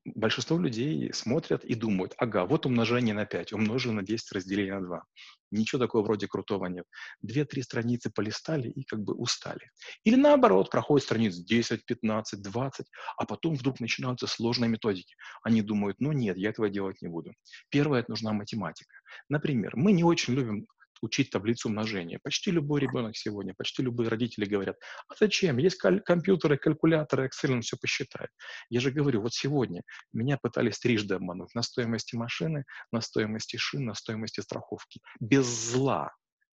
большинство 0.04 0.58
людей 0.58 1.12
смотрят 1.12 1.62
и 1.62 1.74
думают, 1.74 2.14
ага, 2.16 2.46
вот 2.46 2.64
умножение 2.64 3.14
на 3.14 3.26
5, 3.26 3.52
умножение 3.52 4.00
на 4.00 4.06
10, 4.06 4.32
разделение 4.32 4.78
на 4.78 4.86
2. 4.86 5.02
Ничего 5.50 5.78
такого 5.78 6.04
вроде 6.04 6.26
крутого 6.26 6.66
нет. 6.66 6.86
Две-три 7.20 7.62
страницы 7.62 8.10
полистали 8.10 8.70
и 8.70 8.84
как 8.84 9.00
бы 9.00 9.12
устали. 9.14 9.70
Или 10.04 10.16
наоборот, 10.16 10.70
проходит 10.70 11.04
страниц 11.04 11.36
10, 11.36 11.84
15, 11.84 12.42
20, 12.42 12.86
а 13.18 13.26
потом 13.26 13.56
вдруг 13.56 13.78
начинаются 13.78 14.26
сложные 14.26 14.70
методики. 14.70 15.16
Они 15.42 15.60
думают, 15.60 16.00
ну 16.00 16.12
нет, 16.12 16.38
я 16.38 16.48
этого 16.48 16.70
делать 16.70 17.02
не 17.02 17.08
буду. 17.08 17.34
Первое, 17.68 18.00
это 18.00 18.10
нужна 18.10 18.32
математика. 18.32 18.94
Например, 19.28 19.72
мы 19.76 19.92
не 19.92 20.04
очень 20.04 20.32
любим 20.32 20.66
учить 21.02 21.30
таблицу 21.30 21.68
умножения. 21.68 22.18
Почти 22.22 22.50
любой 22.50 22.80
ребенок 22.80 23.16
сегодня, 23.16 23.54
почти 23.56 23.82
любые 23.82 24.08
родители 24.08 24.44
говорят, 24.44 24.76
а 25.08 25.14
зачем? 25.18 25.58
Есть 25.58 25.78
компьютеры, 25.78 26.56
калькуляторы, 26.56 27.28
Excel, 27.28 27.52
он 27.52 27.62
все 27.62 27.76
посчитает. 27.76 28.30
Я 28.70 28.80
же 28.80 28.90
говорю, 28.90 29.22
вот 29.22 29.32
сегодня 29.32 29.82
меня 30.12 30.38
пытались 30.38 30.78
трижды 30.78 31.14
обмануть 31.14 31.54
на 31.54 31.62
стоимости 31.62 32.16
машины, 32.16 32.64
на 32.92 33.00
стоимости 33.00 33.56
шин, 33.56 33.86
на 33.86 33.94
стоимости 33.94 34.40
страховки. 34.40 35.00
Без 35.20 35.46
зла 35.46 36.12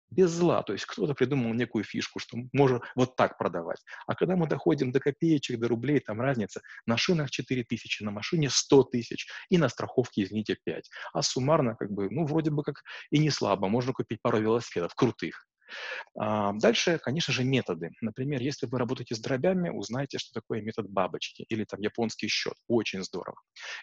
без 0.09 0.31
зла. 0.31 0.63
То 0.63 0.73
есть 0.73 0.85
кто-то 0.85 1.13
придумал 1.13 1.53
некую 1.53 1.83
фишку, 1.83 2.19
что 2.19 2.37
можно 2.53 2.81
вот 2.95 3.15
так 3.15 3.37
продавать. 3.37 3.83
А 4.07 4.15
когда 4.15 4.35
мы 4.35 4.47
доходим 4.47 4.91
до 4.91 4.99
копеечек, 4.99 5.59
до 5.59 5.67
рублей, 5.67 5.99
там 5.99 6.21
разница. 6.21 6.61
На 6.85 6.97
шинах 6.97 7.31
4 7.31 7.63
тысячи, 7.63 8.03
на 8.03 8.11
машине 8.11 8.49
100 8.49 8.83
тысяч 8.85 9.27
и 9.49 9.57
на 9.57 9.69
страховке, 9.69 10.23
извините, 10.23 10.57
5. 10.63 10.89
А 11.13 11.21
суммарно, 11.21 11.75
как 11.75 11.91
бы, 11.91 12.09
ну, 12.09 12.25
вроде 12.25 12.51
бы 12.51 12.63
как 12.63 12.83
и 13.11 13.19
не 13.19 13.29
слабо. 13.29 13.67
Можно 13.67 13.93
купить 13.93 14.21
пару 14.21 14.39
велосипедов 14.39 14.93
крутых. 14.95 15.45
А, 16.17 16.53
дальше, 16.53 16.99
конечно 16.99 17.33
же, 17.33 17.43
методы. 17.43 17.91
Например, 18.01 18.41
если 18.41 18.65
вы 18.65 18.79
работаете 18.79 19.15
с 19.15 19.19
дробями, 19.19 19.69
узнайте, 19.69 20.17
что 20.17 20.31
такое 20.33 20.61
метод 20.61 20.89
бабочки 20.89 21.45
или 21.49 21.63
там 21.63 21.81
японский 21.81 22.27
счет. 22.27 22.55
Очень 22.67 23.03
здорово. 23.03 23.37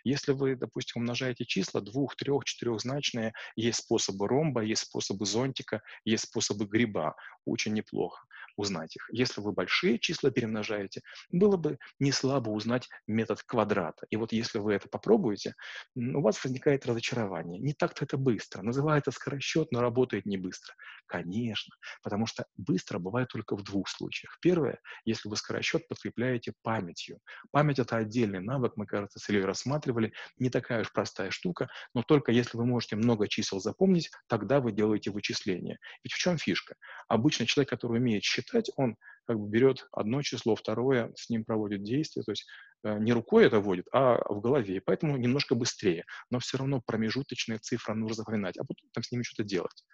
Если 0.04 0.32
вы, 0.32 0.56
допустим, 0.56 1.02
умножаете 1.02 1.44
числа 1.44 1.80
двух, 1.80 2.16
трех, 2.16 2.44
четырехзначные, 2.44 3.32
есть 3.56 3.80
способы 3.80 4.28
ромба, 4.28 4.62
есть 4.62 4.82
способы 4.82 5.26
зонтика, 5.26 5.82
есть 6.04 6.24
способы 6.24 6.66
гриба. 6.66 7.14
Очень 7.44 7.74
неплохо 7.74 8.24
узнать 8.56 8.96
их. 8.96 9.08
Если 9.12 9.40
вы 9.40 9.52
большие 9.52 9.98
числа 9.98 10.30
перемножаете, 10.30 11.02
было 11.30 11.56
бы 11.56 11.78
не 11.98 12.12
слабо 12.12 12.50
узнать 12.50 12.88
метод 13.06 13.42
квадрата. 13.42 14.06
И 14.10 14.16
вот 14.16 14.32
если 14.32 14.58
вы 14.58 14.74
это 14.74 14.88
попробуете, 14.88 15.54
у 15.94 16.20
вас 16.20 16.42
возникает 16.42 16.86
разочарование. 16.86 17.60
Не 17.60 17.74
так-то 17.74 18.04
это 18.04 18.16
быстро. 18.16 18.62
Называется 18.62 19.10
скоросчет, 19.10 19.68
но 19.72 19.80
работает 19.80 20.26
не 20.26 20.36
быстро. 20.36 20.74
Конечно, 21.06 21.74
потому 22.02 22.26
что 22.26 22.46
быстро 22.56 22.98
бывает 22.98 23.28
только 23.28 23.56
в 23.56 23.62
двух 23.62 23.88
случаях. 23.88 24.38
Первое, 24.40 24.80
если 25.04 25.28
вы 25.28 25.36
скоросчет 25.36 25.86
подкрепляете 25.88 26.54
памятью. 26.62 27.18
Память— 27.50 27.78
это 27.80 27.96
отдельный 27.96 28.40
навык, 28.40 28.72
мы, 28.76 28.86
кажется, 28.86 29.18
с 29.18 29.28
Ильей 29.28 29.44
рассматривали. 29.44 30.12
Не 30.38 30.48
такая 30.48 30.82
уж 30.82 30.92
простая 30.92 31.30
штука, 31.30 31.68
но 31.94 32.02
только 32.02 32.32
если 32.32 32.56
вы 32.56 32.64
можете 32.64 32.96
много 32.96 33.28
чисел 33.28 33.60
запомнить, 33.60 34.10
тогда 34.26 34.60
вы 34.60 34.72
делаете 34.72 35.10
вычисления. 35.10 35.78
Ведь 36.02 36.12
в 36.12 36.18
чем 36.18 36.38
фишка? 36.38 36.76
Обычно 37.08 37.46
человек, 37.46 37.70
который 37.70 37.98
умеет 37.98 38.22
считать, 38.22 38.41
считать, 38.42 38.70
он 38.76 38.96
как 39.26 39.38
бы 39.38 39.48
берет 39.48 39.86
одно 39.92 40.22
число, 40.22 40.54
второе, 40.54 41.12
с 41.16 41.30
ним 41.30 41.44
проводит 41.44 41.82
действие, 41.82 42.24
то 42.24 42.32
есть 42.32 42.46
э, 42.84 42.98
не 42.98 43.12
рукой 43.12 43.46
это 43.46 43.60
вводит, 43.60 43.86
а 43.92 44.20
в 44.32 44.40
голове, 44.40 44.76
и 44.76 44.80
поэтому 44.80 45.16
немножко 45.16 45.54
быстрее, 45.54 46.04
но 46.30 46.38
все 46.38 46.58
равно 46.58 46.82
промежуточные 46.84 47.58
цифры 47.58 47.94
нужно 47.94 48.16
запоминать, 48.16 48.56
а 48.58 48.64
потом 48.64 48.88
там 48.92 49.02
с 49.02 49.12
ними 49.12 49.22
что-то 49.22 49.44
делать. 49.48 49.84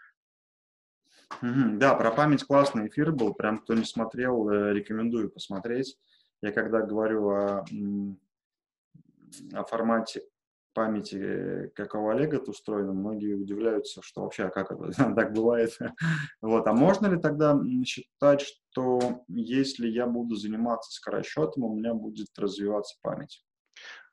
да, 1.43 1.95
про 1.95 2.11
память 2.11 2.45
классный 2.45 2.89
эфир 2.89 3.13
был, 3.13 3.35
прям 3.35 3.59
кто 3.59 3.75
не 3.75 3.85
смотрел, 3.85 4.49
э, 4.51 4.73
рекомендую 4.73 5.31
посмотреть. 5.31 5.99
Я 6.41 6.53
когда 6.53 6.83
говорю 6.83 7.29
о, 7.31 7.65
о 9.53 9.65
формате 9.65 10.23
памяти, 10.79 11.73
как 11.75 11.97
у 11.97 12.09
Олега 12.09 12.37
это 12.37 12.53
устроено, 12.53 12.93
многие 12.93 13.35
удивляются, 13.35 14.01
что 14.01 14.23
вообще, 14.23 14.45
а 14.45 14.51
как 14.51 14.71
это 14.71 14.93
так 15.17 15.33
бывает. 15.33 15.77
вот. 16.41 16.69
А 16.69 16.73
можно 16.73 17.09
ли 17.09 17.21
тогда 17.21 17.61
считать, 17.85 18.43
что 18.43 19.25
если 19.27 19.89
я 19.89 20.07
буду 20.07 20.37
заниматься 20.37 20.93
скоросчетом, 20.93 21.65
у 21.65 21.75
меня 21.75 21.95
будет 21.95 22.29
развиваться 22.39 22.97
память? 23.03 23.43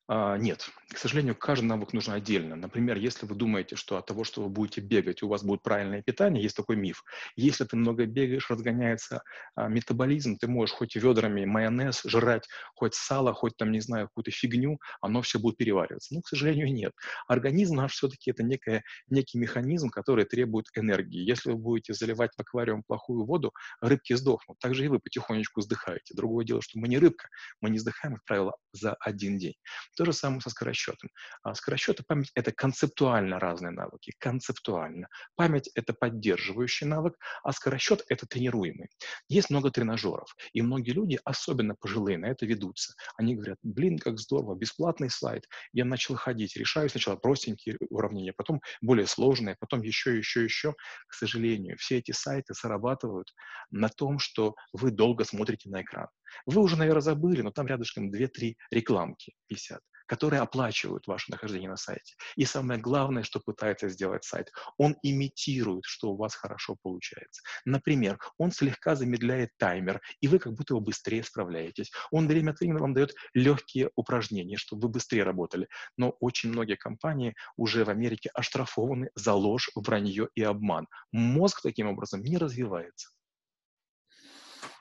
А, 0.07 0.38
нет, 0.38 0.69
к 0.93 1.00
сожалению, 1.00 1.35
каждый 1.35 1.65
навык 1.65 1.91
нужен 1.91 2.13
отдельно. 2.13 2.55
Например, 2.55 2.95
если 2.95 3.25
вы 3.25 3.33
думаете, 3.33 3.75
что 3.75 3.97
от 3.97 4.05
того, 4.05 4.24
что 4.24 4.43
вы 4.43 4.50
будете 4.50 4.79
бегать, 4.79 5.24
у 5.24 5.27
вас 5.27 5.43
будет 5.43 5.63
правильное 5.63 6.03
питание, 6.03 6.43
есть 6.43 6.55
такой 6.55 6.75
миф. 6.75 7.03
Если 7.35 7.63
ты 7.63 7.75
много 7.75 8.05
бегаешь, 8.05 8.50
разгоняется 8.51 9.24
а, 9.55 9.67
метаболизм, 9.67 10.38
ты 10.38 10.47
можешь 10.47 10.75
хоть 10.75 10.95
ведрами 10.95 11.45
майонез 11.45 12.03
жрать, 12.05 12.47
хоть 12.75 12.93
сало, 12.93 13.33
хоть 13.33 13.57
там, 13.57 13.71
не 13.71 13.79
знаю, 13.79 14.07
какую-то 14.07 14.29
фигню, 14.29 14.79
оно 15.01 15.24
все 15.24 15.39
будет 15.39 15.57
перевариваться. 15.57 16.13
Ну, 16.13 16.21
к 16.21 16.27
сожалению, 16.27 16.71
нет. 16.71 16.93
Организм 17.27 17.75
наш 17.77 17.93
все-таки 17.93 18.29
это 18.29 18.43
некая, 18.43 18.83
некий 19.09 19.39
механизм, 19.39 19.89
который 19.89 20.25
требует 20.25 20.67
энергии. 20.75 21.27
Если 21.27 21.50
вы 21.50 21.57
будете 21.57 21.93
заливать 21.93 22.31
в 22.38 22.39
аквариум 22.39 22.83
плохую 22.85 23.25
воду, 23.25 23.53
рыбки 23.81 24.13
сдохнут. 24.13 24.59
Так 24.59 24.75
же 24.75 24.85
и 24.85 24.88
вы 24.88 25.00
потихонечку 25.00 25.62
сдыхаете. 25.62 26.13
Другое 26.13 26.45
дело, 26.45 26.62
что 26.62 26.77
мы 26.77 26.88
не 26.88 27.00
рыбка, 27.00 27.27
мы 27.59 27.71
не 27.71 27.79
сдыхаем, 27.79 28.15
как 28.17 28.25
правило, 28.25 28.55
за 28.71 28.93
один 29.00 29.39
день. 29.39 29.55
То 29.96 30.06
же 30.06 30.14
самое 30.14 30.42
со 30.42 30.50
скоросчетом. 30.50 31.10
А 31.42 31.56
скоросчет 31.56 32.00
и 32.00 32.04
память— 32.04 32.32
это 32.36 32.52
концептуально 32.52 33.40
разные 33.40 33.72
навыки, 33.72 34.14
концептуально. 34.20 35.08
Память— 35.36 35.70
это 35.75 35.94
поддерживающий 35.94 36.86
навык, 36.86 37.18
а 37.44 37.52
скоросчет— 37.54 38.04
это 38.10 38.28
тренируемый. 38.28 38.90
Есть 39.30 39.50
много 39.50 39.72
тренажеров, 39.72 40.36
и 40.54 40.62
многие 40.62 40.92
люди, 40.92 41.20
особенно 41.24 41.75
пожилые, 41.75 42.18
на 42.18 42.25
это 42.25 42.46
ведутся. 42.46 42.94
Они 43.18 43.36
говорят, 43.36 43.58
блин, 43.64 43.98
как 43.98 44.20
здорово, 44.20 44.56
бесплатный 44.56 45.10
слайд. 45.10 45.48
Я 45.72 45.86
начал 45.86 46.16
ходить, 46.16 46.58
решаю 46.58 46.90
сначала 46.90 47.16
простенькие 47.16 47.78
уравнения, 47.90 48.34
потом 48.34 48.62
более 48.82 49.08
сложные, 49.08 49.56
потом 49.60 49.82
еще, 49.82 50.18
еще, 50.18 50.44
еще. 50.44 50.74
К 51.08 51.14
сожалению, 51.14 51.78
все 51.78 52.00
эти 52.00 52.12
сайты 52.12 52.54
зарабатывают 52.54 53.34
на 53.72 53.88
том, 53.90 54.20
что 54.20 54.56
вы 54.74 54.92
долго 54.92 55.24
смотрите 55.24 55.70
на 55.70 55.82
экран. 55.82 56.08
Вы 56.46 56.62
уже, 56.62 56.77
наверное, 56.77 57.01
забыли, 57.01 57.41
но 57.41 57.51
там 57.51 57.67
рядышком 57.67 58.12
2-3 58.12 58.55
рекламки 58.72 59.34
висят 59.50 59.82
которые 60.05 60.41
оплачивают 60.41 61.08
ваше 61.08 61.32
нахождение 61.32 61.70
на 61.70 61.77
сайте. 61.77 62.15
И 62.36 62.46
самое 62.46 62.79
главное, 62.79 63.24
что 63.24 63.39
пытается 63.39 63.89
сделать 63.89 64.24
сайт, 64.24 64.51
он 64.77 64.96
имитирует, 65.03 65.86
что 65.86 66.12
у 66.12 66.17
вас 66.17 66.36
хорошо 66.36 66.75
получается. 66.82 67.41
Например, 67.65 68.20
он 68.38 68.51
слегка 68.51 68.96
замедляет 68.96 69.51
таймер, 69.58 70.01
и 70.22 70.27
вы 70.27 70.39
как 70.39 70.53
будто 70.53 70.75
бы 70.75 70.82
быстрее 70.82 71.24
справляетесь. 71.24 71.91
Он 72.12 72.27
время 72.27 72.51
от 72.51 72.60
времени 72.60 72.79
вам 72.79 72.94
дает 72.94 73.13
легкие 73.34 73.89
упражнения, 73.96 74.58
чтобы 74.58 74.84
вы 74.84 74.89
быстрее 74.89 75.24
работали. 75.24 75.67
Но 75.98 76.15
очень 76.20 76.50
многие 76.50 76.75
компании 76.75 77.36
уже 77.58 77.84
в 77.86 77.89
Америке 77.89 78.29
оштрафованы 78.34 79.10
за 79.15 79.34
ложь, 79.34 79.70
вранье 79.75 80.29
и 80.36 80.44
обман. 80.44 80.88
Мозг 81.12 81.62
таким 81.62 81.88
образом 81.88 82.22
не 82.22 82.38
развивается. 82.38 83.14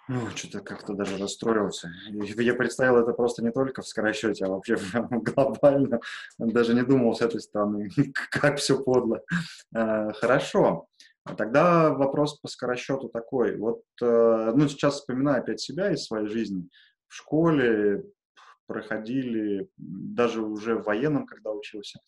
Ну, 0.07 0.29
что-то 0.35 0.61
как-то 0.61 0.93
даже 0.93 1.17
расстроился. 1.17 1.91
Я 2.11 2.55
представил 2.55 2.99
это 2.99 3.13
просто 3.13 3.43
не 3.43 3.51
только 3.51 3.81
в 3.81 3.89
скоросчете, 3.89 4.45
а 4.45 4.49
вообще 4.49 4.77
глобально. 5.11 6.01
Даже 6.39 6.75
не 6.75 6.83
думал 6.83 7.15
с 7.15 7.23
этой 7.23 7.41
стороны, 7.41 7.91
как 8.31 8.59
все 8.59 8.83
подло. 8.83 9.23
Э, 9.75 10.13
хорошо. 10.13 10.89
Тогда 11.39 11.91
вопрос 11.95 12.39
по 12.39 12.49
скоросчету 12.49 13.09
такой. 13.09 13.57
Вот, 13.57 13.83
э, 14.03 14.53
ну, 14.55 14.69
сейчас 14.69 14.97
вспоминаю 14.97 15.41
опять 15.41 15.61
себя 15.61 15.91
из 15.91 16.05
своей 16.05 16.27
жизни. 16.29 16.69
В 17.09 17.15
школе 17.15 18.05
проходили, 18.67 19.71
даже 19.79 20.43
уже 20.43 20.77
в 20.77 20.85
военном, 20.85 21.27
когда 21.27 21.51
учился, 21.51 22.01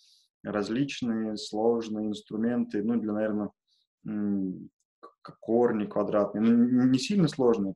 различные 0.43 1.39
сложные 1.39 2.09
инструменты, 2.09 2.83
ну, 2.83 3.01
для, 3.01 3.13
наверное, 3.13 3.51
корни 5.41 5.87
квадратные, 5.87 6.43
ну, 6.43 6.87
не 6.87 6.99
сильно 6.99 7.29
сложные, 7.29 7.75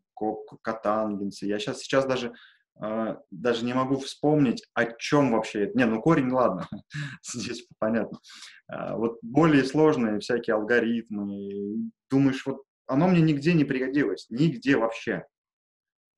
котангенсы. 0.62 1.46
Я 1.46 1.58
сейчас, 1.58 1.80
сейчас 1.80 2.06
даже 2.06 2.32
э, 2.82 3.16
даже 3.30 3.64
не 3.64 3.74
могу 3.74 3.98
вспомнить, 3.98 4.64
о 4.74 4.86
чем 4.86 5.32
вообще 5.32 5.64
это. 5.64 5.78
Не, 5.78 5.86
ну 5.86 6.00
корень, 6.00 6.30
ладно, 6.30 6.68
здесь 7.22 7.66
понятно. 7.78 8.18
Э, 8.72 8.94
вот 8.96 9.18
более 9.22 9.64
сложные 9.64 10.20
всякие 10.20 10.54
алгоритмы. 10.54 11.90
Думаешь, 12.10 12.44
вот 12.46 12.62
оно 12.86 13.08
мне 13.08 13.20
нигде 13.20 13.54
не 13.54 13.64
пригодилось, 13.64 14.26
нигде 14.30 14.76
вообще. 14.76 15.24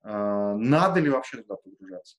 Э, 0.04 0.54
надо 0.56 1.00
ли 1.00 1.10
вообще 1.10 1.42
туда 1.42 1.56
погружаться? 1.56 2.16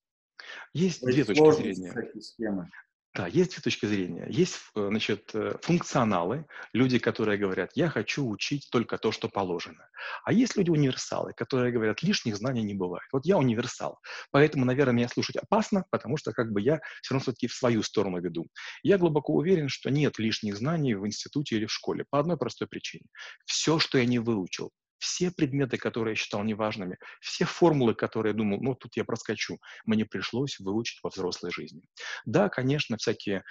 Есть 0.74 1.06
две 1.06 1.24
точки 1.24 1.52
зрения. 1.52 1.94
Схемы. 2.20 2.70
Да, 3.16 3.28
есть 3.28 3.52
две 3.52 3.62
точки 3.62 3.86
зрения. 3.86 4.26
Есть, 4.28 4.56
э, 4.76 4.88
значит, 4.90 5.30
э, 5.36 5.54
функционалы, 5.62 6.48
люди, 6.74 6.98
которые 6.98 7.38
говорят, 7.38 7.72
я 7.76 7.88
хочу 7.88 8.28
учить 8.28 8.70
только 8.72 8.98
то, 8.98 9.12
что 9.12 9.30
положено. 9.30 9.88
А 10.24 10.34
есть 10.34 10.58
люди-универсалы, 10.58 11.34
которые 11.34 11.72
говорят, 11.72 12.02
лишних 12.02 12.36
знаний 12.38 12.64
не 12.64 12.74
бывает. 12.74 13.08
Вот 13.12 13.28
я 13.28 13.38
универсал, 13.38 14.00
поэтому, 14.32 14.66
наверное, 14.66 14.96
меня 14.96 15.10
слушать 15.10 15.36
опасно, 15.36 15.86
потому 15.92 16.18
что 16.18 16.34
как 16.34 16.52
бы 16.52 16.60
я 16.60 16.82
все 17.04 17.14
равно 17.14 17.22
все-таки 17.22 17.46
в 17.46 17.54
свою 17.54 17.84
сторону 17.84 18.20
веду. 18.20 18.48
Я 18.82 18.98
глубоко 18.98 19.34
уверен, 19.34 19.70
что 19.70 19.92
нет 19.92 20.18
лишних 20.18 20.58
знаний 20.58 20.96
в 20.96 21.06
институте 21.06 21.58
или 21.58 21.68
в 21.68 21.72
школе 21.72 22.06
по 22.10 22.20
одной 22.20 22.38
простой 22.38 22.68
причине. 22.68 23.06
Все, 23.46 23.78
что 23.78 24.00
я 24.00 24.06
не 24.06 24.18
выучил, 24.18 24.72
все 25.04 25.32
предметы, 25.32 25.78
которые 25.78 26.14
я 26.14 26.16
считал 26.16 26.44
неважными, 26.44 26.98
все 27.20 27.44
формулы, 27.44 27.94
которые 27.94 28.32
я 28.32 28.38
думал, 28.38 28.60
ну, 28.62 28.74
тут 28.74 28.96
я 28.96 29.04
проскочу, 29.04 29.60
мне 29.86 30.06
пришлось 30.06 30.60
выучить 30.60 31.00
во 31.04 31.10
взрослой 31.10 31.52
жизни. 31.52 31.82
Да, 32.26 32.48
конечно, 32.48 32.96
всякие 32.98 33.44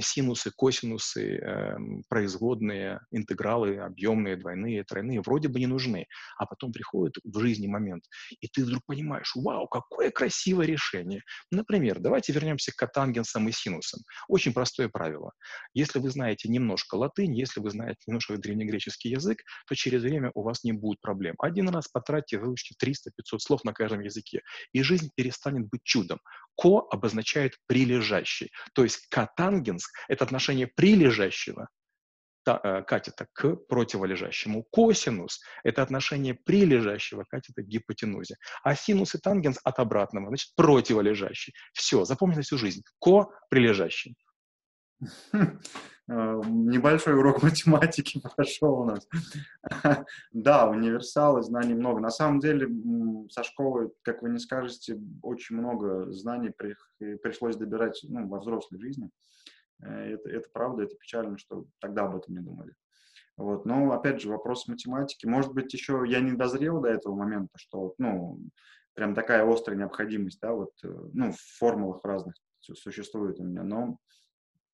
синусы, 0.00 0.50
косинусы, 0.56 1.36
э, 1.36 1.76
производные, 2.08 3.00
интегралы, 3.10 3.76
объемные, 3.78 4.36
двойные, 4.36 4.84
тройные, 4.84 5.20
вроде 5.20 5.48
бы 5.48 5.60
не 5.60 5.66
нужны. 5.66 6.06
А 6.38 6.46
потом 6.46 6.72
приходит 6.72 7.16
в 7.22 7.38
жизни 7.38 7.66
момент, 7.66 8.04
и 8.40 8.48
ты 8.48 8.64
вдруг 8.64 8.82
понимаешь, 8.86 9.32
вау, 9.34 9.68
какое 9.68 10.10
красивое 10.10 10.66
решение. 10.66 11.20
Например, 11.50 12.00
давайте 12.00 12.32
вернемся 12.32 12.72
к 12.72 12.76
котангенсам 12.76 13.46
и 13.48 13.52
синусам. 13.52 14.00
Очень 14.28 14.54
простое 14.54 14.88
правило. 14.88 15.32
Если 15.74 15.98
вы 15.98 16.08
знаете 16.08 16.48
немножко 16.48 16.94
латынь, 16.94 17.36
если 17.36 17.60
вы 17.60 17.70
знаете 17.70 18.00
немножко 18.06 18.38
древнегреческий 18.38 19.10
язык, 19.10 19.42
то 19.68 19.74
через 19.74 20.02
время 20.02 20.30
у 20.34 20.42
вас 20.42 20.64
не 20.64 20.72
будет 20.72 20.93
будет 20.94 21.00
проблем. 21.00 21.34
Один 21.38 21.68
раз 21.68 21.88
потратьте, 21.88 22.38
выучите 22.38 22.74
300-500 22.84 23.38
слов 23.38 23.64
на 23.64 23.72
каждом 23.72 24.00
языке, 24.00 24.42
и 24.72 24.82
жизнь 24.82 25.10
перестанет 25.14 25.68
быть 25.68 25.82
чудом. 25.82 26.20
Ко 26.56 26.80
обозначает 26.90 27.56
прилежащий. 27.66 28.50
То 28.74 28.82
есть 28.84 29.06
катангенс– 29.08 29.88
это 30.08 30.24
отношение 30.24 30.66
прилежащего 30.66 31.68
э, 32.46 32.82
катета 32.82 33.26
к 33.32 33.56
противолежащему. 33.68 34.64
Косинус– 34.70 35.40
это 35.64 35.82
отношение 35.82 36.34
прилежащего 36.34 37.24
катета 37.28 37.62
к 37.62 37.66
гипотенузе. 37.66 38.36
А 38.62 38.74
синус 38.74 39.14
и 39.14 39.18
тангенс 39.18 39.58
от 39.64 39.78
обратного, 39.78 40.28
значит, 40.28 40.50
противолежащий. 40.56 41.54
Все, 41.72 42.04
запомнили 42.04 42.42
всю 42.42 42.58
жизнь. 42.58 42.82
Ко– 43.00 43.28
прилежащий. 43.50 44.14
Э, 46.06 46.42
небольшой 46.46 47.16
урок 47.18 47.42
математики 47.42 48.20
прошел 48.36 48.80
у 48.80 48.84
нас. 48.84 49.08
Да, 50.32 50.68
универсалы, 50.68 51.42
знаний 51.42 51.74
много. 51.74 52.00
На 52.00 52.10
самом 52.10 52.40
деле, 52.40 52.68
со 53.30 53.42
школы, 53.42 53.90
как 54.02 54.22
вы 54.22 54.30
не 54.30 54.38
скажете, 54.38 55.00
очень 55.22 55.56
много 55.56 56.12
знаний 56.12 56.52
пришлось 57.22 57.56
добирать 57.56 58.04
ну, 58.06 58.28
во 58.28 58.40
взрослой 58.40 58.78
жизни. 58.80 59.08
Э, 59.82 60.14
это, 60.14 60.28
это 60.28 60.48
правда, 60.52 60.82
это 60.82 60.94
печально, 60.96 61.38
что 61.38 61.64
тогда 61.80 62.04
об 62.04 62.16
этом 62.16 62.34
не 62.34 62.40
думали. 62.40 62.74
Вот. 63.36 63.64
Но, 63.64 63.90
опять 63.92 64.20
же, 64.20 64.28
вопрос 64.28 64.68
математики. 64.68 65.26
Может 65.26 65.54
быть, 65.54 65.72
еще 65.72 66.04
я 66.06 66.20
не 66.20 66.32
дозрел 66.32 66.80
до 66.80 66.90
этого 66.90 67.14
момента, 67.14 67.56
что, 67.56 67.94
ну, 67.98 68.40
прям 68.92 69.14
такая 69.14 69.50
острая 69.50 69.78
необходимость, 69.78 70.38
да, 70.40 70.52
вот, 70.52 70.72
э, 70.84 70.88
ну, 71.14 71.32
в 71.32 71.40
формулах 71.58 72.04
разных 72.04 72.34
существует 72.60 73.40
у 73.40 73.44
меня, 73.44 73.62
но 73.62 73.98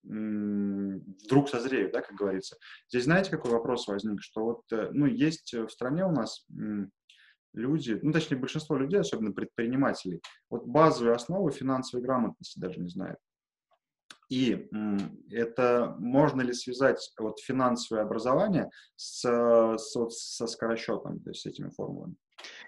вдруг 0.02 1.49
созреют, 1.49 1.92
да, 1.92 2.00
как 2.00 2.16
говорится. 2.16 2.57
Здесь 2.88 3.04
знаете, 3.04 3.30
какой 3.30 3.50
вопрос 3.50 3.87
возник, 3.87 4.23
что 4.23 4.45
вот, 4.45 4.62
э, 4.73 4.90
ну, 4.92 5.07
есть 5.07 5.52
в 5.52 5.69
стране 5.69 6.04
у 6.04 6.11
нас 6.11 6.47
люди, 7.52 7.99
ну, 8.02 8.12
точнее, 8.12 8.37
большинство 8.37 8.76
людей, 8.76 9.00
особенно 9.00 9.33
предпринимателей, 9.33 10.21
вот 10.49 10.66
базовые 10.66 11.14
основы 11.14 11.50
финансовой 11.50 12.04
грамотности 12.04 12.59
даже 12.59 12.80
не 12.80 12.88
знают. 12.88 13.19
И 14.28 14.69
это 15.30 15.97
можно 15.99 16.40
ли 16.42 16.52
связать 16.52 17.12
вот 17.19 17.40
финансовое 17.40 18.02
образование 18.02 18.71
с, 18.95 19.23
с, 19.76 20.09
со 20.11 20.47
скоросчетом, 20.47 21.19
то 21.21 21.30
есть 21.30 21.42
с 21.42 21.47
этими 21.47 21.69
формулами? 21.71 22.14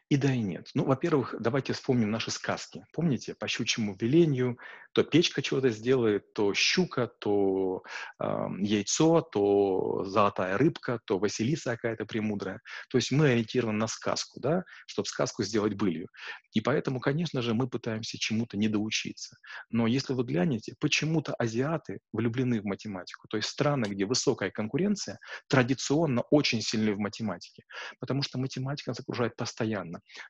И 0.08 0.16
да, 0.16 0.30
и 0.32 0.40
нет. 0.40 0.68
Ну, 0.74 0.84
во-первых, 0.84 1.34
давайте 1.40 1.72
вспомним 1.72 2.10
наши 2.10 2.30
сказки. 2.30 2.84
Помните, 2.92 3.34
по 3.34 3.48
щучьему 3.48 3.96
велению 3.98 4.58
то 4.92 5.04
печка 5.04 5.40
чего-то 5.40 5.70
сделает, 5.70 6.34
то 6.34 6.52
щука, 6.52 7.06
то 7.06 7.82
э, 8.20 8.46
яйцо, 8.60 9.22
то 9.22 10.04
золотая 10.04 10.58
рыбка, 10.58 11.00
то 11.06 11.18
Василиса 11.18 11.76
какая-то 11.76 12.04
премудрая. 12.04 12.60
То 12.90 12.98
есть 12.98 13.10
мы 13.10 13.30
ориентированы 13.30 13.78
на 13.78 13.86
сказку, 13.86 14.38
да, 14.38 14.64
чтобы 14.86 15.08
сказку 15.08 15.44
сделать 15.44 15.72
былью. 15.74 16.08
И 16.52 16.60
поэтому, 16.60 17.00
конечно 17.00 17.40
же, 17.40 17.54
мы 17.54 17.68
пытаемся 17.68 18.18
чему-то 18.18 18.58
не 18.58 18.68
доучиться. 18.68 19.38
Но 19.70 19.86
если 19.86 20.12
вы 20.12 20.24
глянете, 20.24 20.74
почему-то 20.78 21.32
азиаты 21.38 22.00
влюблены 22.12 22.60
в 22.60 22.64
математику. 22.66 23.28
То 23.28 23.38
есть 23.38 23.48
страны, 23.48 23.86
где 23.86 24.04
высокая 24.04 24.50
конкуренция, 24.50 25.18
традиционно 25.48 26.20
очень 26.30 26.60
сильны 26.60 26.94
в 26.94 26.98
математике. 26.98 27.62
Потому 27.98 28.20
что 28.20 28.38
математика 28.38 28.90
нас 28.90 29.00
окружает 29.00 29.36
постоянно. 29.36 29.61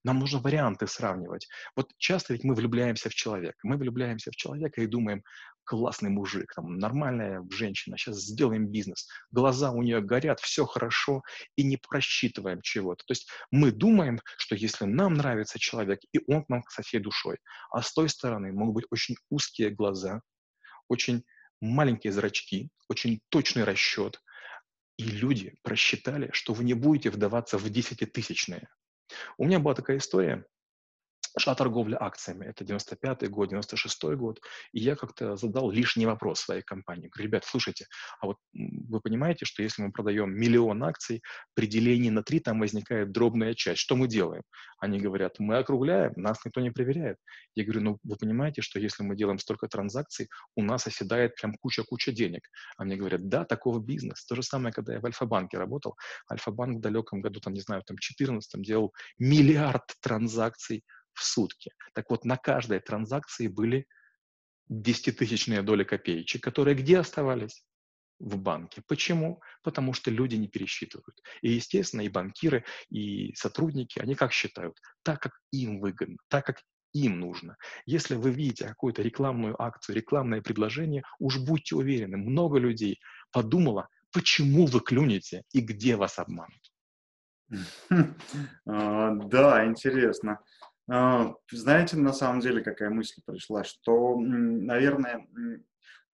Нам 0.04 0.18
нужно 0.18 0.40
варианты 0.40 0.86
сравнивать. 0.86 1.48
Вот 1.76 1.90
часто 1.98 2.32
ведь 2.32 2.44
мы 2.44 2.54
влюбляемся 2.54 3.08
в 3.08 3.14
человека. 3.14 3.58
Мы 3.62 3.76
влюбляемся 3.76 4.30
в 4.30 4.36
человека 4.36 4.82
и 4.82 4.86
думаем, 4.86 5.22
классный 5.64 6.10
мужик, 6.10 6.52
там, 6.54 6.78
нормальная 6.78 7.44
женщина, 7.50 7.96
сейчас 7.96 8.20
сделаем 8.22 8.66
бизнес. 8.66 9.08
Глаза 9.30 9.70
у 9.70 9.82
нее 9.82 10.00
горят, 10.00 10.40
все 10.40 10.66
хорошо, 10.66 11.22
и 11.56 11.62
не 11.62 11.76
просчитываем 11.76 12.60
чего-то. 12.62 13.04
То 13.06 13.12
есть 13.12 13.28
мы 13.50 13.70
думаем, 13.70 14.20
что 14.38 14.54
если 14.54 14.84
нам 14.84 15.14
нравится 15.14 15.58
человек, 15.58 16.00
и 16.12 16.20
он 16.26 16.44
к 16.44 16.48
нам 16.48 16.62
со 16.68 16.82
всей 16.82 17.00
душой, 17.00 17.38
а 17.70 17.82
с 17.82 17.92
той 17.92 18.08
стороны 18.08 18.52
могут 18.52 18.74
быть 18.74 18.86
очень 18.90 19.16
узкие 19.30 19.70
глаза, 19.70 20.20
очень 20.88 21.22
маленькие 21.60 22.12
зрачки, 22.12 22.70
очень 22.88 23.20
точный 23.28 23.64
расчет, 23.64 24.20
и 24.96 25.04
люди 25.04 25.54
просчитали, 25.62 26.30
что 26.32 26.52
вы 26.52 26.64
не 26.64 26.74
будете 26.74 27.10
вдаваться 27.10 27.56
в 27.56 27.68
десятитысячные. 27.70 28.68
У 29.38 29.44
меня 29.44 29.58
была 29.58 29.74
такая 29.74 29.98
история, 29.98 30.44
шла 31.38 31.54
торговля 31.54 31.96
акциями. 32.00 32.46
Это 32.46 32.64
95-й 32.64 33.28
год, 33.28 33.52
96-й 33.52 34.16
год. 34.16 34.40
И 34.72 34.80
я 34.80 34.96
как-то 34.96 35.36
задал 35.36 35.70
лишний 35.70 36.06
вопрос 36.06 36.40
своей 36.40 36.62
компании. 36.62 37.08
Говорю, 37.08 37.28
ребят, 37.28 37.44
слушайте, 37.44 37.86
а 38.20 38.26
вот 38.26 38.36
вы 38.52 39.00
понимаете, 39.00 39.44
что 39.44 39.62
если 39.62 39.82
мы 39.82 39.92
продаем 39.92 40.34
миллион 40.34 40.82
акций, 40.84 41.22
при 41.54 41.66
делении 41.66 42.10
на 42.10 42.22
три 42.22 42.40
там 42.40 42.60
возникает 42.60 43.12
дробная 43.12 43.54
часть. 43.54 43.80
Что 43.80 43.96
мы 43.96 44.08
делаем? 44.08 44.42
Они 44.78 44.98
говорят, 45.00 45.38
мы 45.38 45.56
округляем, 45.56 46.12
нас 46.16 46.44
никто 46.44 46.60
не 46.60 46.70
проверяет. 46.70 47.16
Я 47.54 47.64
говорю, 47.64 47.80
ну 47.82 47.98
вы 48.02 48.16
понимаете, 48.16 48.62
что 48.62 48.78
если 48.78 49.02
мы 49.02 49.16
делаем 49.16 49.38
столько 49.38 49.68
транзакций, 49.68 50.28
у 50.56 50.62
нас 50.62 50.86
оседает 50.86 51.34
прям 51.36 51.54
куча-куча 51.54 52.12
денег. 52.12 52.48
Они 52.76 52.96
говорят, 52.96 53.28
да, 53.28 53.44
такого 53.44 53.80
бизнес. 53.80 54.24
То 54.26 54.34
же 54.34 54.42
самое, 54.42 54.72
когда 54.72 54.94
я 54.94 55.00
в 55.00 55.06
Альфа-банке 55.06 55.58
работал. 55.58 55.96
Альфа-банк 56.30 56.78
в 56.78 56.80
далеком 56.80 57.20
году, 57.20 57.40
там, 57.40 57.52
не 57.52 57.60
знаю, 57.60 57.82
там, 57.86 57.96
14 57.98 58.62
делал 58.62 58.92
миллиард 59.18 59.84
транзакций 60.00 60.84
в 61.14 61.24
сутки. 61.24 61.72
Так 61.94 62.10
вот, 62.10 62.24
на 62.24 62.36
каждой 62.36 62.80
транзакции 62.80 63.48
были 63.48 63.86
десятитысячные 64.68 65.62
доли 65.62 65.84
копеечек, 65.84 66.42
которые 66.42 66.74
где 66.74 66.98
оставались? 66.98 67.64
в 68.22 68.38
банке. 68.38 68.82
Почему? 68.86 69.42
Потому 69.62 69.92
что 69.92 70.10
люди 70.10 70.36
не 70.36 70.48
пересчитывают. 70.48 71.20
И, 71.42 71.50
естественно, 71.50 72.02
и 72.02 72.08
банкиры, 72.08 72.64
и 72.88 73.34
сотрудники, 73.34 73.98
они 73.98 74.14
как 74.14 74.32
считают? 74.32 74.78
Так, 75.02 75.20
как 75.20 75.32
им 75.50 75.80
выгодно, 75.80 76.16
так, 76.28 76.46
как 76.46 76.62
им 76.92 77.18
нужно. 77.20 77.56
Если 77.86 78.14
вы 78.14 78.30
видите 78.30 78.68
какую-то 78.68 79.02
рекламную 79.02 79.60
акцию, 79.60 79.96
рекламное 79.96 80.40
предложение, 80.40 81.02
уж 81.18 81.38
будьте 81.38 81.74
уверены, 81.74 82.16
много 82.16 82.58
людей 82.58 83.00
подумало, 83.32 83.88
почему 84.12 84.66
вы 84.66 84.80
клюнете 84.80 85.42
и 85.52 85.60
где 85.60 85.96
вас 85.96 86.18
обманут. 86.18 86.62
А, 88.66 89.10
да, 89.10 89.66
интересно. 89.66 90.38
А, 90.88 91.34
знаете, 91.50 91.96
на 91.96 92.12
самом 92.12 92.40
деле, 92.40 92.62
какая 92.62 92.90
мысль 92.90 93.20
пришла, 93.24 93.64
что, 93.64 94.16
наверное, 94.18 95.26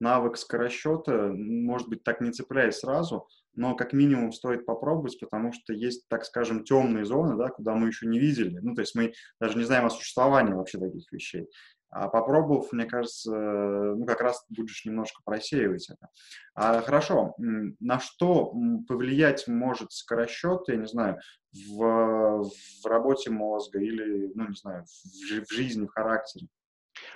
навык 0.01 0.37
скоросчета, 0.37 1.33
может 1.35 1.89
быть, 1.89 2.05
так 2.05 2.21
не 2.21 2.31
цепляясь 2.31 2.79
сразу, 2.79 3.27
но 3.55 3.75
как 3.75 3.93
минимум 3.93 4.33
стоит 4.33 4.67
попробовать, 4.67 5.19
потому 5.19 5.53
что 5.53 5.73
есть, 5.73 6.07
так 6.09 6.25
скажем, 6.25 6.65
темные 6.65 7.05
зоны, 7.05 7.37
да, 7.37 7.49
куда 7.49 7.75
мы 7.75 7.89
еще 7.89 8.07
не 8.07 8.21
видели. 8.21 8.59
Ну, 8.59 8.75
то 8.75 8.83
есть 8.83 8.95
мы 8.95 9.13
даже 9.41 9.59
не 9.59 9.65
знаем 9.65 9.87
о 9.87 9.91
существовании 9.91 10.53
вообще 10.53 10.79
таких 10.79 11.11
вещей. 11.11 11.49
А 11.91 12.09
попробовав, 12.09 12.73
мне 12.73 12.85
кажется, 12.85 13.31
ну, 13.31 14.05
как 14.05 14.21
раз 14.21 14.45
будешь 14.51 14.85
немножко 14.85 15.23
просеивать 15.25 15.89
это. 15.89 16.09
А, 16.55 16.83
хорошо, 16.83 17.35
на 17.39 17.99
что 17.99 18.53
повлиять 18.87 19.49
может 19.49 19.93
скоросчет, 19.93 20.63
я 20.69 20.77
не 20.77 20.87
знаю, 20.87 21.19
в, 21.53 22.43
в 22.43 22.87
работе 22.87 23.31
мозга 23.31 23.81
или, 23.81 24.31
ну, 24.35 24.49
не 24.49 24.55
знаю, 24.55 24.85
в, 24.85 25.47
в 25.47 25.53
жизни, 25.53 25.87
в 25.87 25.91
характере? 25.91 26.49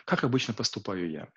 Как 0.05 0.25
обычно 0.25 0.55
поступаю 0.55 1.11
я? 1.11 1.29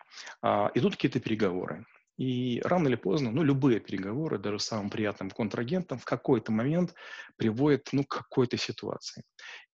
А, 0.42 0.72
идут 0.74 0.94
какие-то 0.94 1.20
переговоры. 1.20 1.86
И 2.18 2.62
рано 2.64 2.88
или 2.88 2.96
поздно, 2.96 3.32
ну, 3.32 3.44
любые 3.44 3.80
переговоры, 3.82 4.40
даже 4.40 4.60
с 4.60 4.66
самым 4.66 4.90
приятным 4.90 5.30
контрагентом, 5.30 6.00
в 6.00 6.06
какой-то 6.06 6.52
момент 6.52 6.94
приводят, 7.38 7.90
ну, 7.92 8.04
к 8.06 8.10
какой-то 8.18 8.58
ситуации. 8.58 9.24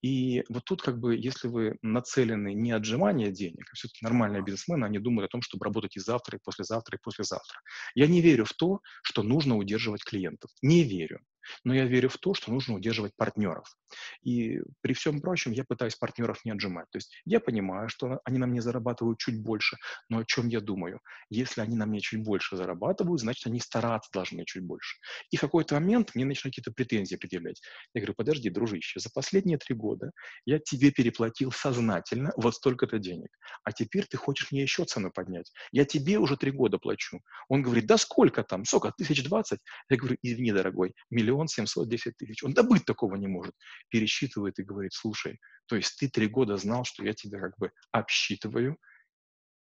И 0.01 0.43
вот 0.49 0.63
тут, 0.65 0.81
как 0.81 0.99
бы, 0.99 1.15
если 1.15 1.47
вы 1.47 1.77
нацелены 1.83 2.53
не 2.53 2.71
отжимание 2.71 3.31
денег, 3.31 3.65
а 3.71 3.75
все-таки 3.75 4.03
нормальные 4.03 4.41
бизнесмены, 4.43 4.85
они 4.85 4.99
думают 4.99 5.29
о 5.29 5.31
том, 5.31 5.41
чтобы 5.43 5.65
работать 5.65 5.95
и 5.97 5.99
завтра, 5.99 6.37
и 6.37 6.41
послезавтра, 6.43 6.97
и 6.97 7.01
послезавтра. 7.03 7.59
Я 7.95 8.07
не 8.07 8.21
верю 8.21 8.45
в 8.45 8.53
то, 8.53 8.79
что 9.03 9.23
нужно 9.23 9.57
удерживать 9.57 10.03
клиентов. 10.03 10.49
Не 10.63 10.83
верю. 10.83 11.19
Но 11.63 11.73
я 11.73 11.85
верю 11.85 12.09
в 12.09 12.17
то, 12.17 12.33
что 12.33 12.51
нужно 12.51 12.75
удерживать 12.75 13.15
партнеров. 13.15 13.75
И 14.23 14.59
при 14.81 14.93
всем 14.93 15.21
прочем 15.21 15.51
я 15.51 15.63
пытаюсь 15.63 15.95
партнеров 15.95 16.43
не 16.45 16.51
отжимать. 16.51 16.85
То 16.91 16.97
есть 16.97 17.11
я 17.25 17.39
понимаю, 17.39 17.89
что 17.89 18.19
они 18.23 18.37
на 18.37 18.47
мне 18.47 18.61
зарабатывают 18.61 19.19
чуть 19.19 19.41
больше, 19.41 19.77
но 20.09 20.19
о 20.19 20.25
чем 20.25 20.47
я 20.47 20.61
думаю? 20.61 20.99
Если 21.29 21.61
они 21.61 21.75
на 21.75 21.85
мне 21.85 21.99
чуть 21.99 22.23
больше 22.23 22.55
зарабатывают, 22.55 23.21
значит, 23.21 23.47
они 23.47 23.59
стараться 23.59 24.09
должны 24.13 24.45
чуть 24.45 24.63
больше. 24.63 24.97
И 25.29 25.37
в 25.37 25.41
какой-то 25.41 25.75
момент 25.75 26.15
мне 26.15 26.25
начинают 26.25 26.55
какие-то 26.55 26.71
претензии 26.71 27.15
предъявлять. 27.15 27.61
Я 27.93 28.01
говорю, 28.01 28.15
подожди, 28.15 28.49
дружище, 28.49 28.99
за 28.99 29.09
последние 29.13 29.57
три 29.57 29.75
года 29.75 30.11
я 30.45 30.59
тебе 30.59 30.91
переплатил 30.91 31.51
сознательно 31.51 32.31
вот 32.35 32.55
столько-то 32.55 32.99
денег, 32.99 33.29
а 33.63 33.71
теперь 33.71 34.05
ты 34.05 34.17
хочешь 34.17 34.51
мне 34.51 34.61
еще 34.61 34.85
цену 34.85 35.11
поднять. 35.11 35.51
Я 35.71 35.85
тебе 35.85 36.17
уже 36.17 36.37
три 36.37 36.51
года 36.51 36.77
плачу. 36.77 37.21
Он 37.49 37.61
говорит, 37.61 37.85
да 37.85 37.97
сколько 37.97 38.43
там, 38.43 38.65
сколько, 38.65 38.91
тысяч 38.97 39.23
двадцать? 39.23 39.59
Я 39.89 39.97
говорю, 39.97 40.17
извини, 40.21 40.51
дорогой, 40.51 40.93
миллион 41.09 41.30
миллион 41.31 41.47
семьсот 41.47 41.89
десять 41.89 42.17
тысяч. 42.17 42.43
Он 42.43 42.53
добыть 42.53 42.85
такого 42.85 43.15
не 43.15 43.27
может. 43.27 43.53
Пересчитывает 43.89 44.59
и 44.59 44.63
говорит, 44.63 44.93
слушай, 44.93 45.39
то 45.67 45.75
есть 45.75 45.97
ты 45.97 46.09
три 46.09 46.27
года 46.27 46.57
знал, 46.57 46.83
что 46.83 47.03
я 47.03 47.13
тебя 47.13 47.39
как 47.39 47.57
бы 47.57 47.71
обсчитываю, 47.91 48.77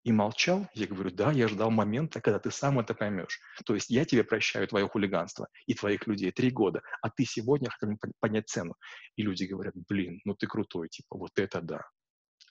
и 0.03 0.11
молчал? 0.13 0.69
Я 0.73 0.87
говорю, 0.87 1.11
да, 1.11 1.33
я 1.33 1.49
ждал 1.49 1.69
момента, 1.69 2.21
когда 2.21 2.39
ты 2.39 2.49
сам 2.49 2.79
это 2.79 2.93
поймешь. 2.93 3.41
То 3.65 3.75
есть 3.75 3.89
я 3.89 4.05
тебе 4.05 4.23
прощаю 4.23 4.65
твое 4.65 4.87
хулиганство 4.87 5.49
и 5.65 5.73
твоих 5.73 6.07
людей 6.07 6.31
три 6.31 6.49
года, 6.49 6.81
а 7.01 7.09
ты 7.09 7.25
сегодня 7.25 7.69
хотел 7.69 7.97
поднять 8.21 8.47
цену. 8.47 8.75
И 9.17 9.23
люди 9.23 9.43
говорят, 9.43 9.73
блин, 9.89 10.21
ну 10.23 10.33
ты 10.33 10.47
крутой, 10.47 10.87
типа, 10.87 11.17
вот 11.17 11.31
это 11.35 11.59
да. 11.59 11.81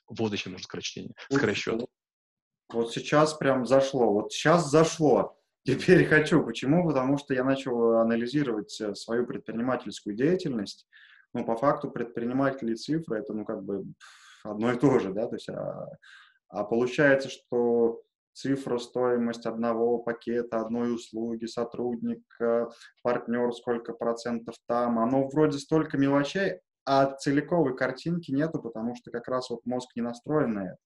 Вот 0.07 0.33
еще 0.33 0.51
нужно 0.51 0.65
скорочтение, 0.65 1.13
скоросчет. 1.31 1.85
Вот 2.69 2.93
сейчас 2.93 3.33
прям 3.33 3.65
зашло, 3.65 4.13
вот 4.13 4.31
сейчас 4.31 4.69
зашло. 4.69 5.36
Теперь 5.67 6.05
хочу. 6.05 6.41
Почему? 6.45 6.87
Потому 6.87 7.17
что 7.17 7.33
я 7.33 7.43
начал 7.43 7.97
анализировать 7.97 8.79
э, 8.79 8.95
свою 8.95 9.25
предпринимательскую 9.25 10.15
деятельность. 10.15 10.87
Ну, 11.33 11.43
по 11.43 11.57
факту 11.57 11.91
предприниматели 11.91 12.71
и 12.71 12.75
цифры— 12.77 13.17
это, 13.19 13.33
ну, 13.33 13.43
как 13.43 13.65
бы 13.65 13.83
одно 14.45 14.71
и 14.71 14.77
то 14.77 14.97
же, 14.97 15.11
да, 15.11 15.27
то 15.27 15.35
есть, 15.35 15.49
а, 15.49 15.89
а 16.47 16.63
получается, 16.63 17.27
что 17.27 18.01
цифра, 18.31 18.77
стоимость 18.77 19.45
одного 19.45 19.97
пакета, 19.97 20.61
одной 20.61 20.95
услуги, 20.95 21.47
сотрудника, 21.47 22.71
партнер, 23.03 23.51
сколько 23.53 23.91
процентов 23.91 24.55
там, 24.69 24.99
оно 24.99 25.27
вроде 25.27 25.57
столько 25.57 25.97
мелочей, 25.97 26.61
а 26.85 27.07
целиковой 27.07 27.75
картинки 27.75 28.31
нету, 28.31 28.61
потому 28.61 28.95
что 28.95 29.11
как 29.11 29.27
раз 29.27 29.49
вот 29.49 29.65
мозг 29.65 29.89
не 29.97 30.01
настроен 30.01 30.53
на 30.53 30.65
это. 30.67 30.77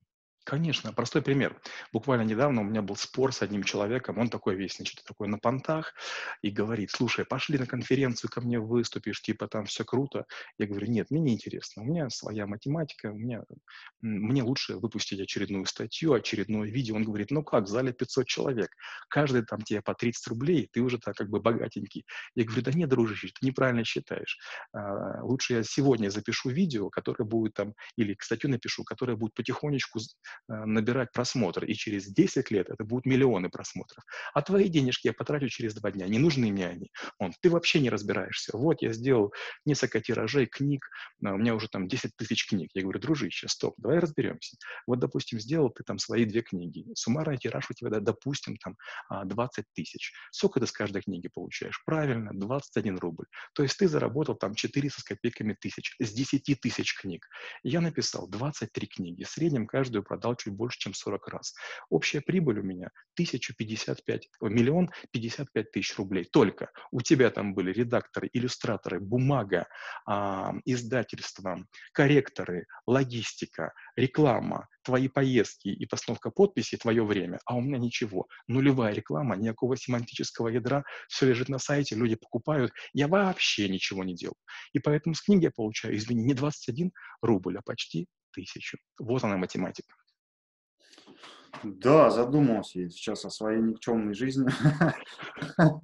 Конечно, 0.43 0.91
простой 0.91 1.21
пример. 1.21 1.61
Буквально 1.93 2.23
недавно 2.23 2.61
у 2.61 2.63
меня 2.63 2.81
был 2.81 2.95
спор 2.95 3.31
с 3.31 3.43
одним 3.43 3.63
человеком, 3.63 4.17
он 4.17 4.29
такой 4.29 4.55
весь, 4.55 4.75
значит, 4.77 5.03
такой 5.05 5.27
на 5.27 5.37
понтах, 5.37 5.93
и 6.41 6.49
говорит, 6.49 6.89
слушай, 6.89 7.25
пошли 7.25 7.59
на 7.59 7.67
конференцию 7.67 8.31
ко 8.31 8.41
мне 8.41 8.59
выступишь, 8.59 9.21
типа 9.21 9.47
там 9.47 9.65
все 9.65 9.85
круто. 9.85 10.25
Я 10.57 10.65
говорю, 10.65 10.87
нет, 10.87 11.11
мне 11.11 11.21
не 11.21 11.33
интересно, 11.33 11.83
у 11.83 11.85
меня 11.85 12.09
своя 12.09 12.47
математика, 12.47 13.11
у 13.11 13.17
меня, 13.17 13.43
мне 14.01 14.41
лучше 14.41 14.77
выпустить 14.77 15.19
очередную 15.19 15.67
статью, 15.67 16.13
очередное 16.13 16.67
видео. 16.69 16.95
Он 16.95 17.03
говорит, 17.03 17.29
ну 17.29 17.43
как, 17.43 17.65
в 17.65 17.67
зале 17.67 17.93
500 17.93 18.25
человек, 18.25 18.71
каждый 19.09 19.45
там 19.45 19.61
тебе 19.61 19.83
по 19.83 19.93
30 19.93 20.27
рублей, 20.27 20.67
ты 20.73 20.81
уже 20.81 20.97
так 20.97 21.15
как 21.15 21.29
бы 21.29 21.39
богатенький. 21.39 22.05
Я 22.33 22.45
говорю, 22.45 22.63
да 22.63 22.71
нет, 22.71 22.89
дружище, 22.89 23.27
ты 23.27 23.45
неправильно 23.45 23.83
считаешь. 23.83 24.39
А, 24.73 25.23
лучше 25.23 25.53
я 25.53 25.63
сегодня 25.63 26.09
запишу 26.09 26.49
видео, 26.49 26.89
которое 26.89 27.25
будет 27.25 27.53
там, 27.53 27.75
или 27.95 28.17
статью 28.19 28.49
напишу, 28.49 28.83
которая 28.83 29.15
будет 29.15 29.35
потихонечку 29.35 29.99
набирать 30.47 31.11
просмотры, 31.11 31.67
и 31.67 31.73
через 31.73 32.07
10 32.07 32.51
лет 32.51 32.69
это 32.69 32.83
будут 32.83 33.05
миллионы 33.05 33.49
просмотров. 33.49 34.03
А 34.33 34.41
твои 34.41 34.67
денежки 34.69 35.07
я 35.07 35.13
потрачу 35.13 35.47
через 35.49 35.73
два 35.73 35.91
дня, 35.91 36.07
не 36.07 36.19
нужны 36.19 36.51
мне 36.51 36.67
они. 36.67 36.91
Он, 37.19 37.33
ты 37.41 37.49
вообще 37.49 37.79
не 37.79 37.89
разбираешься. 37.89 38.57
Вот 38.57 38.81
я 38.81 38.93
сделал 38.93 39.33
несколько 39.65 40.01
тиражей 40.01 40.45
книг, 40.45 40.85
у 41.21 41.37
меня 41.37 41.55
уже 41.55 41.67
там 41.67 41.87
10 41.87 42.15
тысяч 42.15 42.47
книг. 42.47 42.69
Я 42.73 42.83
говорю, 42.83 42.99
дружище, 42.99 43.47
стоп, 43.47 43.75
давай 43.77 43.99
разберемся. 43.99 44.57
Вот, 44.87 44.99
допустим, 44.99 45.39
сделал 45.39 45.69
ты 45.69 45.83
там 45.83 45.99
свои 45.99 46.25
две 46.25 46.41
книги. 46.41 46.85
Суммарный 46.95 47.37
тираж 47.37 47.69
у 47.69 47.73
тебя, 47.73 47.99
допустим, 47.99 48.57
там 48.57 48.75
20 49.09 49.59
а, 49.59 49.67
тысяч. 49.73 50.13
Сколько 50.31 50.59
ты 50.59 50.67
с 50.67 50.71
каждой 50.71 51.01
книги 51.01 51.29
получаешь? 51.33 51.81
Правильно, 51.85 52.31
21 52.33 52.97
рубль. 52.97 53.25
То 53.53 53.63
есть 53.63 53.77
ты 53.77 53.87
заработал 53.87 54.35
там 54.35 54.55
400 54.55 55.01
с 55.01 55.03
копейками 55.03 55.55
тысяч 55.59 55.95
с 55.99 56.11
10 56.11 56.59
тысяч 56.61 56.95
книг. 56.99 57.27
Я 57.63 57.81
написал 57.81 58.27
23 58.27 58.87
книги. 58.87 59.23
В 59.23 59.29
среднем 59.29 59.67
каждую 59.67 60.03
продал 60.03 60.20
продал 60.21 60.35
чуть 60.35 60.53
больше, 60.53 60.79
чем 60.79 60.93
40 60.93 61.27
раз. 61.29 61.53
Общая 61.89 62.21
прибыль 62.21 62.59
у 62.59 62.63
меня 62.63 62.89
1055, 63.15 64.29
миллион 64.41 64.89
55 65.11 65.71
тысяч 65.71 65.97
рублей. 65.97 66.25
Только 66.25 66.69
у 66.91 67.01
тебя 67.01 67.29
там 67.31 67.53
были 67.53 67.73
редакторы, 67.73 68.29
иллюстраторы, 68.31 68.99
бумага, 68.99 69.67
а, 70.05 70.53
издательства, 70.65 71.65
корректоры, 71.93 72.67
логистика, 72.85 73.73
реклама, 73.95 74.67
твои 74.83 75.07
поездки 75.07 75.69
и 75.69 75.85
постановка 75.85 76.29
подписи, 76.29 76.77
твое 76.77 77.03
время, 77.03 77.39
а 77.45 77.55
у 77.55 77.61
меня 77.61 77.77
ничего. 77.77 78.27
Нулевая 78.47 78.93
реклама, 78.93 79.35
никакого 79.35 79.75
семантического 79.75 80.49
ядра, 80.49 80.83
все 81.07 81.27
лежит 81.27 81.49
на 81.49 81.59
сайте, 81.59 81.95
люди 81.95 82.15
покупают. 82.15 82.71
Я 82.93 83.07
вообще 83.07 83.69
ничего 83.69 84.03
не 84.03 84.15
делал. 84.15 84.37
И 84.73 84.79
поэтому 84.79 85.15
с 85.15 85.21
книги 85.21 85.45
я 85.45 85.51
получаю, 85.51 85.95
извини, 85.95 86.23
не 86.23 86.33
21 86.33 86.91
рубль, 87.21 87.57
а 87.57 87.61
почти 87.61 88.07
тысячу. 88.31 88.77
Вот 88.99 89.23
она 89.23 89.37
математика. 89.37 89.93
Да, 91.63 92.09
задумался 92.09 92.79
я 92.79 92.89
сейчас 92.89 93.25
о 93.25 93.29
своей 93.29 93.61
никчемной 93.61 94.13
жизни. 94.13 94.49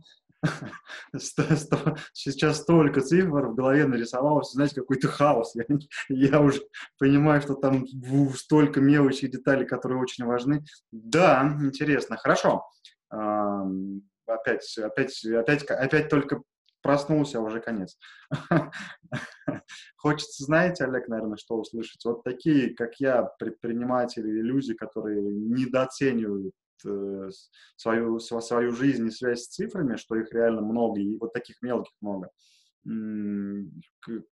Сейчас 1.18 2.58
столько 2.62 3.02
цифр 3.02 3.48
в 3.48 3.56
голове 3.56 3.88
нарисовалось, 3.88 4.52
знаете, 4.52 4.76
какой-то 4.76 5.08
хаос. 5.08 5.56
Я, 5.56 5.64
я 6.10 6.42
уже 6.42 6.62
понимаю, 7.00 7.42
что 7.42 7.56
там 7.56 7.86
столько 8.36 8.80
мелочей 8.80 9.30
деталей, 9.30 9.66
которые 9.66 10.00
очень 10.00 10.26
важны. 10.26 10.64
Да, 10.92 11.58
интересно. 11.60 12.18
Хорошо. 12.18 12.66
Опять, 13.10 14.78
опять, 14.78 15.26
опять, 15.26 15.64
опять 15.64 16.10
только 16.10 16.44
проснулся, 16.82 17.40
а 17.40 17.42
уже 17.42 17.60
конец. 17.60 17.98
Хочется, 19.98 20.44
знаете, 20.44 20.86
Олег, 20.86 21.08
наверное, 21.08 21.38
что 21.38 21.58
услышать? 21.58 22.04
Вот 22.06 22.24
такие, 22.24 22.74
как 22.76 23.00
я, 23.00 23.24
предприниматели 23.40 24.30
люди, 24.42 24.74
которые 24.74 25.22
недооценивают 25.22 26.54
э, 26.86 27.30
свою, 27.76 28.20
свою 28.20 28.72
жизнь 28.72 29.08
и 29.08 29.12
связь 29.12 29.44
с 29.44 29.50
цифрами, 29.50 29.96
что 29.96 30.16
их 30.16 30.32
реально 30.32 30.62
много, 30.62 31.00
и 31.00 31.18
вот 31.18 31.34
таких 31.34 31.62
мелких 31.62 31.94
много. 32.02 32.30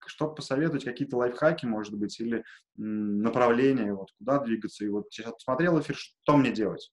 Что 0.07 0.29
посоветовать, 0.29 0.85
какие-то 0.85 1.17
лайфхаки, 1.17 1.65
может 1.65 1.93
быть, 1.97 2.17
или 2.21 2.45
направления, 2.77 3.93
вот 3.93 4.11
куда 4.17 4.39
двигаться. 4.39 4.85
И 4.85 4.89
вот 4.89 5.07
сейчас 5.11 5.33
посмотрел 5.33 5.79
эфир, 5.81 5.97
что 5.97 6.37
мне 6.37 6.51
делать? 6.51 6.89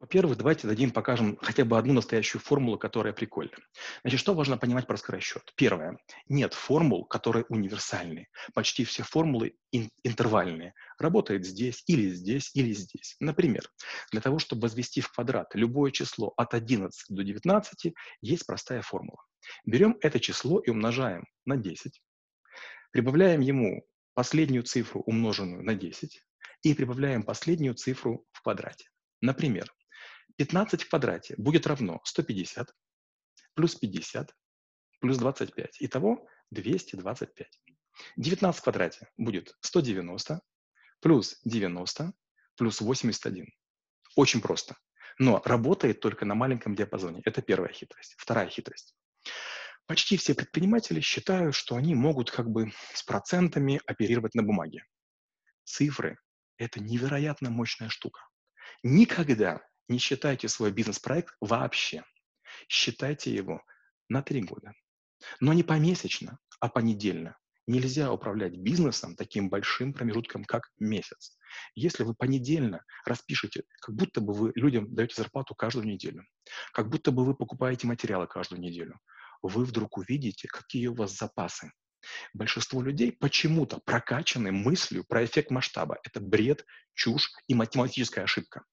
Во-первых, 0.00 0.38
давайте 0.38 0.66
дадим, 0.66 0.92
покажем 0.92 1.36
хотя 1.42 1.66
бы 1.66 1.76
одну 1.76 1.92
настоящую 1.92 2.40
формулу, 2.40 2.78
которая 2.78 3.12
прикольная. 3.12 3.58
Значит, 4.00 4.18
что 4.18 4.32
важно 4.32 4.56
понимать 4.56 4.86
про 4.86 4.96
скоросчет? 4.96 5.52
Первое. 5.56 5.98
Нет 6.26 6.54
формул, 6.54 7.04
которые 7.04 7.44
универсальны. 7.50 8.28
Почти 8.54 8.84
все 8.84 9.02
формулы 9.02 9.56
ин- 9.72 9.90
интервальные. 10.02 10.72
Работает 10.98 11.44
здесь, 11.44 11.82
или 11.86 12.08
здесь, 12.08 12.50
или 12.54 12.72
здесь. 12.72 13.16
Например, 13.20 13.62
для 14.10 14.22
того, 14.22 14.38
чтобы 14.38 14.62
возвести 14.62 15.02
в 15.02 15.12
квадрат 15.12 15.54
любое 15.54 15.90
число 15.90 16.32
от 16.34 16.54
11 16.54 17.14
до 17.14 17.22
19, 17.22 17.92
есть 18.22 18.46
простая 18.46 18.80
формула. 18.80 19.22
Берем 19.66 19.98
это 20.00 20.18
число 20.18 20.60
и 20.60 20.70
умножаем 20.70 21.26
на 21.44 21.58
10. 21.58 22.00
Прибавляем 22.90 23.42
ему 23.42 23.86
последнюю 24.14 24.62
цифру, 24.62 25.02
умноженную 25.02 25.62
на 25.62 25.74
10, 25.74 26.22
и 26.62 26.72
прибавляем 26.72 27.22
последнюю 27.22 27.74
цифру 27.74 28.24
в 28.32 28.40
квадрате. 28.40 28.88
Например, 29.20 29.70
15 30.40 30.84
в 30.84 30.88
квадрате 30.88 31.34
будет 31.36 31.66
равно 31.66 32.00
150 32.02 32.74
плюс 33.52 33.74
50 33.74 34.34
плюс 34.98 35.18
25. 35.18 35.76
Итого 35.80 36.26
225. 36.50 37.60
19 38.16 38.58
в 38.58 38.62
квадрате 38.62 39.10
будет 39.18 39.54
190 39.60 40.40
плюс 41.00 41.38
90 41.44 42.14
плюс 42.56 42.80
81. 42.80 43.52
Очень 44.16 44.40
просто. 44.40 44.78
Но 45.18 45.42
работает 45.44 46.00
только 46.00 46.24
на 46.24 46.34
маленьком 46.34 46.74
диапазоне. 46.74 47.20
Это 47.26 47.42
первая 47.42 47.74
хитрость. 47.74 48.14
Вторая 48.16 48.48
хитрость. 48.48 48.96
почти 49.84 50.16
все 50.16 50.34
предприниматели 50.34 51.00
считают, 51.00 51.54
что 51.54 51.76
они 51.76 51.94
могут 51.94 52.30
как 52.30 52.48
бы 52.48 52.72
с 52.94 53.02
процентами 53.02 53.78
оперировать 53.84 54.34
на 54.34 54.42
бумаге. 54.42 54.86
Цифры– 55.64 56.16
это 56.56 56.80
невероятно 56.80 57.50
мощная 57.50 57.90
штука. 57.90 58.22
Никогда 58.82 59.60
не 59.90 59.98
считайте 59.98 60.48
свой 60.48 60.70
бизнес-проект 60.70 61.34
вообще. 61.40 62.04
Считайте 62.68 63.34
его 63.34 63.62
на 64.08 64.22
три 64.22 64.40
года. 64.40 64.72
Но 65.40 65.52
не 65.52 65.64
помесячно, 65.64 66.38
а 66.60 66.68
понедельно. 66.68 67.36
Нельзя 67.66 68.12
управлять 68.12 68.56
бизнесом 68.56 69.16
таким 69.16 69.50
большим 69.50 69.92
промежутком, 69.92 70.44
как 70.44 70.70
месяц. 70.78 71.36
Если 71.74 72.04
вы 72.04 72.14
понедельно 72.14 72.84
распишете, 73.04 73.64
как 73.80 73.94
будто 73.94 74.20
бы 74.20 74.32
вы 74.32 74.52
людям 74.54 74.94
даете 74.94 75.16
зарплату 75.16 75.54
каждую 75.54 75.86
неделю, 75.86 76.24
как 76.72 76.88
будто 76.88 77.10
бы 77.10 77.24
вы 77.24 77.34
покупаете 77.34 77.86
материалы 77.86 78.26
каждую 78.26 78.60
неделю, 78.60 78.98
вы 79.42 79.64
вдруг 79.64 79.98
увидите, 79.98 80.48
какие 80.48 80.86
у 80.86 80.94
вас 80.94 81.16
запасы, 81.16 81.72
Большинство 82.32 82.82
людей 82.82 83.12
почему-то 83.12 83.80
прокачаны 83.84 84.52
мыслью 84.52 85.04
про 85.06 85.24
эффект 85.24 85.50
масштаба. 85.50 85.98
Это 86.02 86.20
бред, 86.20 86.64
чушь 86.94 87.30
и 87.48 87.54
математическая 87.54 88.24
ошибка. 88.24 88.64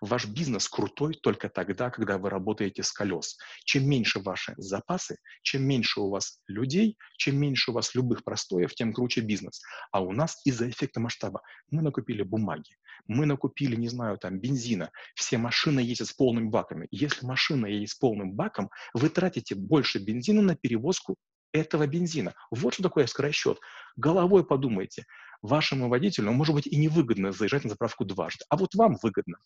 Ваш 0.00 0.26
бизнес 0.26 0.68
крутой 0.68 1.14
только 1.14 1.48
тогда, 1.48 1.90
когда 1.90 2.18
вы 2.18 2.30
работаете 2.30 2.82
с 2.82 2.92
колес. 2.92 3.36
Чем 3.64 3.88
меньше 3.88 4.20
ваши 4.20 4.54
запасы, 4.56 5.18
чем 5.42 5.64
меньше 5.64 6.00
у 6.00 6.10
вас 6.10 6.40
людей, 6.46 6.96
чем 7.16 7.38
меньше 7.38 7.70
у 7.70 7.74
вас 7.74 7.94
любых 7.94 8.24
простоев, 8.24 8.74
тем 8.74 8.92
круче 8.92 9.20
бизнес. 9.20 9.62
А 9.92 10.00
у 10.00 10.12
нас 10.12 10.40
из-за 10.44 10.68
эффекта 10.68 11.00
масштаба 11.00 11.42
мы 11.70 11.82
накупили 11.82 12.22
бумаги, 12.22 12.76
мы 13.06 13.26
накупили, 13.26 13.76
не 13.76 13.88
знаю, 13.88 14.18
там, 14.18 14.38
бензина, 14.38 14.90
все 15.14 15.38
машины 15.38 15.80
ездят 15.80 16.08
с 16.08 16.12
полными 16.12 16.48
баками. 16.48 16.88
Если 16.90 17.26
машина 17.26 17.66
едет 17.66 17.90
с 17.90 17.94
полным 17.94 18.32
баком, 18.32 18.70
вы 18.94 19.08
тратите 19.08 19.54
больше 19.54 19.98
бензина 19.98 20.42
на 20.42 20.56
перевозку 20.56 21.16
этого 21.56 21.86
бензина. 21.86 22.34
Вот 22.50 22.74
что 22.74 22.82
такое 22.82 23.06
скоросчет. 23.06 23.58
Головой 23.96 24.46
подумайте. 24.46 25.04
Вашему 25.42 25.88
водителю, 25.88 26.32
может 26.32 26.54
быть, 26.54 26.66
и 26.66 26.76
невыгодно 26.76 27.32
заезжать 27.32 27.64
на 27.64 27.70
заправку 27.70 28.04
дважды, 28.04 28.44
а 28.48 28.56
вот 28.56 28.74
вам 28.74 28.96
выгодно. 29.02 29.38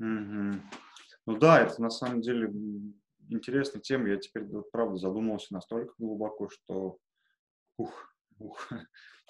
Mm-hmm. 0.00 0.60
Ну 1.26 1.36
да, 1.38 1.60
это 1.60 1.80
на 1.82 1.90
самом 1.90 2.22
деле 2.22 2.50
интересная 3.28 3.80
тема. 3.80 4.08
Я 4.08 4.16
теперь, 4.16 4.44
вот, 4.44 4.70
правда, 4.70 4.96
задумался 4.96 5.52
настолько 5.52 5.92
глубоко, 5.98 6.48
что... 6.48 6.98
Ух, 7.76 8.14
ух. 8.38 8.68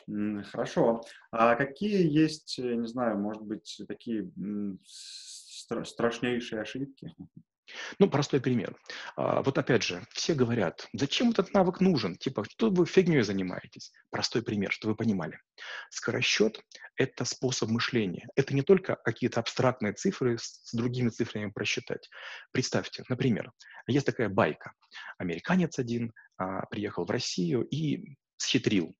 Хорошо. 0.52 1.02
А 1.30 1.54
какие 1.56 2.08
есть, 2.10 2.58
не 2.58 2.86
знаю, 2.86 3.18
может 3.18 3.42
быть, 3.42 3.80
такие 3.88 4.30
страшнейшие 5.84 6.62
ошибки? 6.62 7.14
Ну, 7.98 8.08
простой 8.08 8.40
пример. 8.40 8.76
А, 9.16 9.42
вот 9.42 9.58
опять 9.58 9.82
же, 9.82 10.04
все 10.12 10.34
говорят, 10.34 10.88
зачем 10.92 11.30
этот 11.30 11.52
навык 11.52 11.80
нужен? 11.80 12.16
Типа, 12.16 12.44
что 12.44 12.70
вы 12.70 12.86
фигней 12.86 13.22
занимаетесь? 13.22 13.92
Простой 14.10 14.42
пример, 14.42 14.72
что 14.72 14.88
вы 14.88 14.96
понимали. 14.96 15.40
Скоросчет– 15.90 16.60
это 16.96 17.24
способ 17.24 17.70
мышления. 17.70 18.28
Это 18.36 18.54
не 18.54 18.62
только 18.62 18.96
какие-то 18.96 19.40
абстрактные 19.40 19.92
цифры 19.92 20.38
с 20.38 20.72
другими 20.72 21.08
цифрами 21.08 21.50
просчитать. 21.50 22.08
Представьте, 22.52 23.04
например, 23.08 23.52
есть 23.86 24.06
такая 24.06 24.28
байка. 24.28 24.72
Американец 25.18 25.78
один 25.78 26.12
а, 26.36 26.66
приехал 26.66 27.04
в 27.04 27.10
Россию 27.10 27.62
и 27.62 28.16
схитрил. 28.36 28.94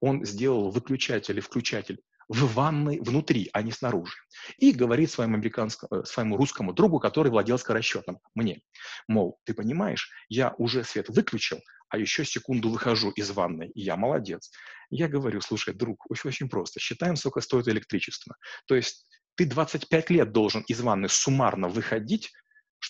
Он 0.00 0.24
сделал 0.24 0.70
выключатель 0.70 1.38
и 1.38 1.40
включатель 1.40 2.00
в 2.32 2.54
ванной 2.54 3.00
внутри, 3.00 3.50
а 3.52 3.62
не 3.62 3.72
снаружи. 3.72 4.16
И 4.58 4.72
говорит 4.72 5.10
своему, 5.10 5.36
американскому, 5.36 6.02
э, 6.02 6.04
своему 6.04 6.36
русскому 6.36 6.72
другу, 6.72 6.98
который 6.98 7.30
владел 7.30 7.58
скоросчетом, 7.58 8.18
мне, 8.34 8.62
мол, 9.08 9.38
ты 9.44 9.54
понимаешь, 9.54 10.10
я 10.28 10.54
уже 10.58 10.84
свет 10.84 11.08
выключил, 11.08 11.60
а 11.88 11.98
еще 11.98 12.24
секунду 12.24 12.70
выхожу 12.70 13.10
из 13.10 13.30
ванной, 13.30 13.68
и 13.68 13.82
я 13.82 13.96
молодец. 13.96 14.50
Я 14.90 15.08
говорю, 15.08 15.40
слушай, 15.40 15.74
друг, 15.74 16.10
очень, 16.10 16.28
очень 16.28 16.48
просто, 16.48 16.80
считаем, 16.80 17.16
сколько 17.16 17.40
стоит 17.40 17.68
электричество. 17.68 18.36
То 18.66 18.74
есть 18.74 19.06
ты 19.34 19.44
25 19.44 20.10
лет 20.10 20.32
должен 20.32 20.62
из 20.62 20.80
ванны 20.80 21.08
суммарно 21.08 21.68
выходить, 21.68 22.32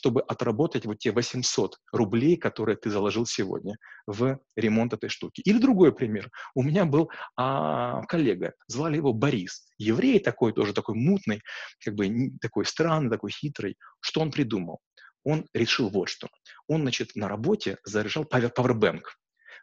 чтобы 0.02 0.20
отработать 0.22 0.84
вот 0.84 0.98
те 0.98 1.12
800 1.12 1.78
рублей, 1.92 2.36
которые 2.36 2.76
ты 2.76 2.90
заложил 2.90 3.24
сегодня 3.24 3.76
в 4.04 4.40
ремонт 4.56 4.92
этой 4.92 5.08
штуки. 5.08 5.40
Или 5.42 5.58
другой 5.58 5.94
пример. 5.94 6.28
У 6.56 6.64
меня 6.64 6.84
был 6.84 7.08
а, 7.36 8.02
коллега, 8.06 8.52
звали 8.66 8.96
его 8.96 9.12
Борис. 9.12 9.64
Еврей 9.78 10.18
такой, 10.18 10.52
тоже 10.52 10.72
такой 10.72 10.96
мутный, 10.96 11.40
как 11.84 11.94
бы 11.94 12.32
такой 12.40 12.64
странный, 12.64 13.10
такой 13.10 13.30
хитрый. 13.30 13.76
Что 14.00 14.22
он 14.22 14.32
придумал? 14.32 14.80
Он 15.22 15.46
решил 15.54 15.88
вот 15.88 16.08
что. 16.08 16.28
Он, 16.66 16.82
значит, 16.82 17.14
на 17.14 17.28
работе 17.28 17.76
заряжал 17.84 18.24
пауэрбэнк. 18.24 19.16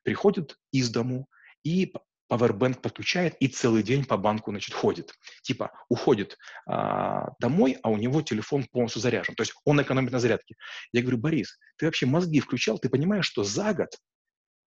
Приходит 0.05 0.55
из 0.71 0.89
дому 0.89 1.27
и 1.65 1.93
Powerbank 2.29 2.79
подключает 2.81 3.35
и 3.39 3.47
целый 3.47 3.83
день 3.83 4.05
по 4.05 4.17
банку, 4.17 4.51
значит, 4.51 4.73
ходит. 4.75 5.13
Типа 5.41 5.71
уходит 5.89 6.37
а, 6.67 7.33
домой, 7.39 7.77
а 7.81 7.89
у 7.89 7.97
него 7.97 8.21
телефон 8.21 8.65
полностью 8.65 9.01
заряжен. 9.01 9.35
То 9.35 9.41
есть 9.41 9.53
он 9.65 9.81
экономит 9.81 10.11
на 10.11 10.19
зарядке. 10.19 10.55
Я 10.91 11.01
говорю, 11.01 11.17
Борис, 11.17 11.57
ты 11.77 11.85
вообще 11.85 12.05
мозги 12.05 12.39
включал? 12.39 12.77
Ты 12.77 12.89
понимаешь, 12.89 13.25
что 13.25 13.43
за 13.43 13.73
год 13.73 13.89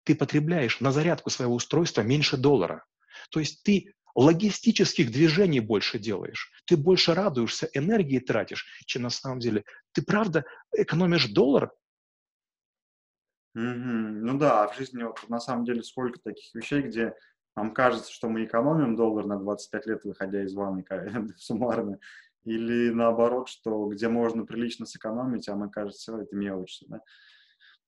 ты 0.04 0.14
потребляешь 0.14 0.80
на 0.80 0.92
зарядку 0.92 1.30
своего 1.30 1.54
устройства 1.54 2.02
меньше 2.02 2.36
доллара. 2.36 2.84
То 3.30 3.40
есть 3.40 3.62
ты 3.62 3.94
логистических 4.14 5.10
движений 5.10 5.60
больше 5.60 5.98
делаешь, 5.98 6.50
ты 6.64 6.76
больше 6.76 7.14
радуешься, 7.14 7.68
энергии 7.74 8.18
тратишь, 8.18 8.66
чем 8.86 9.02
на 9.02 9.10
самом 9.10 9.40
деле. 9.40 9.64
Ты 9.92 10.02
правда 10.02 10.44
экономишь 10.74 11.28
доллар? 11.28 11.70
Mm-hmm. 13.56 14.20
Ну 14.20 14.38
да, 14.38 14.68
в 14.68 14.76
жизни 14.76 15.02
вот 15.02 15.28
на 15.28 15.40
самом 15.40 15.64
деле 15.64 15.82
сколько 15.82 16.18
таких 16.20 16.54
вещей, 16.54 16.82
где 16.82 17.14
нам 17.56 17.72
кажется, 17.72 18.12
что 18.12 18.28
мы 18.28 18.44
экономим 18.44 18.96
доллар 18.96 19.26
на 19.26 19.38
25 19.38 19.86
лет, 19.86 20.04
выходя 20.04 20.44
из 20.44 20.54
ванны 20.54 20.84
суммарно, 21.36 21.98
или 22.44 22.90
наоборот, 22.90 23.48
что 23.48 23.86
где 23.88 24.08
можно 24.08 24.44
прилично 24.44 24.86
сэкономить, 24.86 25.48
а 25.48 25.56
мы, 25.56 25.70
кажется, 25.70 26.18
это 26.18 26.36
мелочь. 26.36 26.82
Да? 26.86 27.00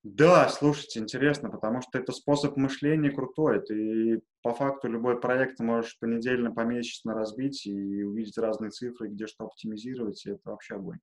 Да, 0.03 0.49
слушайте, 0.49 1.01
интересно, 1.01 1.51
потому 1.51 1.83
что 1.83 1.99
это 1.99 2.13
способ 2.13 2.57
мышления 2.57 3.11
крутой. 3.11 3.61
Ты 3.61 4.23
по 4.43 4.55
факту 4.55 4.89
любой 4.89 5.21
проект 5.21 5.61
можешь 5.61 5.99
понедельно, 5.99 6.53
помесячно 6.53 7.15
разбить 7.15 7.67
и 7.67 8.03
увидеть 8.05 8.39
разные 8.39 8.71
цифры, 8.71 9.09
где 9.09 9.27
что 9.27 9.45
оптимизировать, 9.45 10.25
и 10.25 10.31
это 10.31 10.51
вообще 10.51 10.77
огонь. 10.77 11.01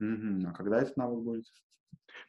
Угу. 0.00 0.48
А 0.48 0.52
когда 0.52 0.82
этот 0.82 0.96
навык 0.96 1.20
будет? 1.20 1.46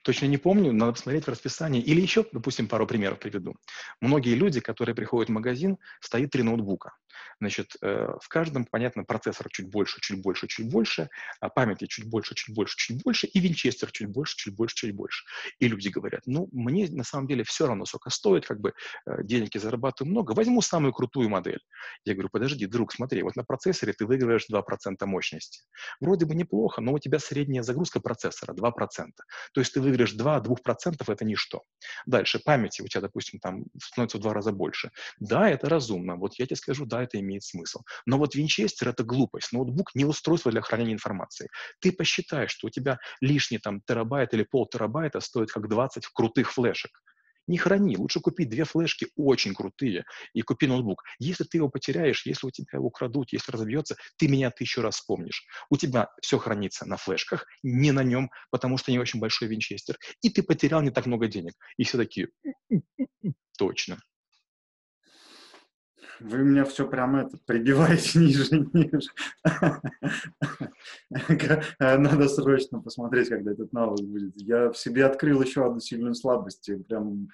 Точно 0.03 0.27
не 0.27 0.37
помню, 0.37 0.71
надо 0.71 0.93
посмотреть 0.93 1.25
в 1.25 1.29
расписании. 1.29 1.81
Или 1.81 2.01
еще, 2.01 2.25
допустим, 2.31 2.67
пару 2.67 2.85
примеров 2.85 3.19
приведу. 3.19 3.55
Многие 4.01 4.35
люди, 4.35 4.59
которые 4.59 4.95
приходят 4.95 5.29
в 5.29 5.33
магазин, 5.33 5.77
стоит 5.99 6.31
три 6.31 6.43
ноутбука. 6.43 6.93
Значит, 7.39 7.75
э, 7.81 8.07
в 8.21 8.27
каждом, 8.29 8.65
понятно, 8.65 9.03
процессор 9.03 9.47
чуть 9.49 9.69
больше, 9.69 9.99
чуть 10.01 10.21
больше, 10.21 10.47
чуть 10.47 10.69
больше, 10.69 11.09
а 11.39 11.49
памяти 11.49 11.87
чуть 11.87 12.07
больше, 12.09 12.35
чуть 12.35 12.55
больше, 12.55 12.75
чуть 12.77 13.03
больше, 13.03 13.27
и 13.27 13.39
винчестер 13.39 13.91
чуть 13.91 14.07
больше, 14.07 14.35
чуть 14.37 14.55
больше, 14.55 14.75
чуть 14.75 14.95
больше. 14.95 15.25
И 15.59 15.67
люди 15.67 15.89
говорят, 15.89 16.21
ну, 16.25 16.47
мне 16.51 16.87
на 16.89 17.03
самом 17.03 17.27
деле 17.27 17.43
все 17.43 17.67
равно, 17.67 17.85
сколько 17.85 18.09
стоит, 18.09 18.45
как 18.45 18.59
бы 18.59 18.73
э, 19.05 19.23
денег 19.23 19.55
я 19.55 19.61
зарабатываю 19.61 20.11
много, 20.11 20.31
возьму 20.33 20.61
самую 20.61 20.93
крутую 20.93 21.29
модель. 21.29 21.59
Я 22.05 22.13
говорю, 22.13 22.29
подожди, 22.31 22.65
друг, 22.65 22.93
смотри, 22.93 23.21
вот 23.23 23.35
на 23.35 23.43
процессоре 23.43 23.93
ты 23.93 24.05
выигрываешь 24.05 24.45
2% 24.51 25.05
мощности. 25.05 25.63
Вроде 25.99 26.25
бы 26.25 26.35
неплохо, 26.35 26.81
но 26.81 26.93
у 26.93 26.99
тебя 26.99 27.19
средняя 27.19 27.63
загрузка 27.63 27.99
процессора 27.99 28.53
2%. 28.53 28.71
То 29.55 29.61
есть 29.61 29.73
ты 29.73 29.79
выиграешь 29.79 30.13
2-2% 30.13 31.01
это 31.07 31.23
ничто. 31.25 31.63
Дальше, 32.05 32.39
памяти 32.43 32.81
у 32.81 32.87
тебя, 32.87 32.99
допустим, 32.99 33.39
там 33.39 33.63
становится 33.81 34.17
в 34.17 34.21
два 34.21 34.33
раза 34.33 34.51
больше. 34.51 34.91
Да, 35.21 35.49
это 35.49 35.69
разумно. 35.69 36.17
Вот 36.17 36.33
я 36.37 36.45
тебе 36.45 36.57
скажу, 36.57 36.85
да, 36.85 37.03
это 37.03 37.21
имеет 37.21 37.43
смысл. 37.43 37.79
Но 38.05 38.17
вот 38.17 38.35
винчестер— 38.35 38.89
это 38.89 39.05
глупость. 39.05 39.53
Ноутбук— 39.53 39.91
не 39.95 40.03
устройство 40.03 40.51
для 40.51 40.59
хранения 40.59 40.93
информации. 40.93 41.47
Ты 41.79 41.93
посчитай, 41.93 42.49
что 42.49 42.67
у 42.67 42.69
тебя 42.69 42.99
лишний 43.21 43.57
там 43.57 43.79
терабайт 43.79 44.33
или 44.33 44.43
пол 44.43 44.67
терабайта 44.67 45.21
стоит 45.21 45.51
как 45.51 45.69
20 45.69 46.05
крутых 46.07 46.51
флешек. 46.51 46.91
Не 47.47 47.57
храни, 47.57 47.97
лучше 47.97 48.19
купи 48.19 48.45
две 48.45 48.63
флешки 48.63 49.07
очень 49.15 49.53
крутые 49.53 50.05
и 50.33 50.41
купи 50.41 50.67
ноутбук. 50.67 51.03
Если 51.19 51.43
ты 51.43 51.57
его 51.57 51.69
потеряешь, 51.69 52.25
если 52.25 52.47
у 52.47 52.51
тебя 52.51 52.69
его 52.73 52.89
крадут, 52.89 53.33
если 53.33 53.51
разобьется, 53.51 53.95
ты 54.17 54.27
меня 54.27 54.49
тысячу 54.51 54.81
раз 54.81 54.95
вспомнишь. 54.95 55.45
У 55.69 55.77
тебя 55.77 56.09
все 56.21 56.37
хранится 56.37 56.87
на 56.87 56.97
флешках, 56.97 57.45
не 57.61 57.91
на 57.91 58.03
нем, 58.03 58.31
потому 58.49 58.77
что 58.77 58.91
не 58.91 58.99
очень 58.99 59.19
большой 59.19 59.47
винчестер, 59.47 59.97
и 60.21 60.29
ты 60.29 60.41
потерял 60.43 60.81
не 60.81 60.91
так 60.91 61.05
много 61.05 61.27
денег. 61.27 61.53
И 61.77 61.83
все 61.83 61.97
такие, 61.97 62.29
точно. 63.57 63.99
Вы 66.19 66.39
меня 66.39 66.65
все 66.65 66.87
прямо 66.87 67.21
это 67.21 67.37
прибиваете 67.45 68.19
ниже 68.19 68.67
ниже. 68.73 69.09
Надо 71.79 72.27
срочно 72.29 72.81
посмотреть, 72.81 73.29
когда 73.29 73.51
этот 73.51 73.73
навык 73.73 74.01
будет. 74.01 74.33
Я 74.35 74.71
в 74.71 74.77
себе 74.77 75.05
открыл 75.05 75.41
еще 75.41 75.65
одну 75.65 75.79
сильную 75.79 76.15
слабость. 76.15 76.69
Прям 76.87 77.29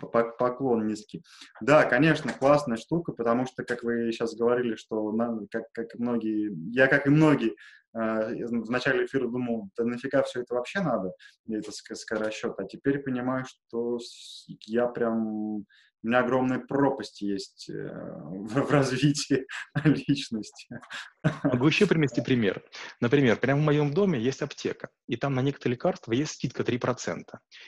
Поклон 0.00 0.86
низкий. 0.86 1.22
Да, 1.60 1.84
конечно, 1.84 2.32
классная 2.32 2.76
штука, 2.76 3.12
потому 3.12 3.46
что, 3.46 3.62
как 3.62 3.84
вы 3.84 4.10
сейчас 4.10 4.34
говорили, 4.34 4.74
что 4.74 5.12
нам, 5.12 5.46
как, 5.48 5.70
как 5.72 5.94
многие, 5.94 6.52
я, 6.72 6.88
как 6.88 7.06
и 7.06 7.10
многие, 7.10 7.54
э, 7.94 8.46
в 8.46 8.70
начале 8.70 9.06
эфира 9.06 9.28
думал, 9.28 9.70
да 9.76 9.84
нафига 9.84 10.24
все 10.24 10.40
это 10.40 10.54
вообще 10.54 10.80
надо, 10.80 11.12
это 11.48 11.70
скоросчет, 11.70 12.54
а 12.58 12.64
теперь 12.64 12.98
понимаю, 12.98 13.44
что 13.44 13.98
я 14.66 14.88
прям 14.88 15.64
у 16.02 16.08
меня 16.08 16.20
огромная 16.20 16.58
пропасть 16.58 17.20
есть 17.20 17.68
э, 17.68 17.74
в, 17.74 18.70
развитии 18.70 19.46
личности. 19.84 20.68
Могу 21.42 21.66
еще 21.66 21.86
привести 21.86 22.20
пример. 22.20 22.62
Например, 23.00 23.36
прямо 23.36 23.60
в 23.60 23.64
моем 23.64 23.92
доме 23.92 24.20
есть 24.20 24.42
аптека, 24.42 24.88
и 25.08 25.16
там 25.16 25.34
на 25.34 25.40
некоторые 25.40 25.74
лекарства 25.74 26.12
есть 26.12 26.32
скидка 26.32 26.62
3%. 26.62 27.22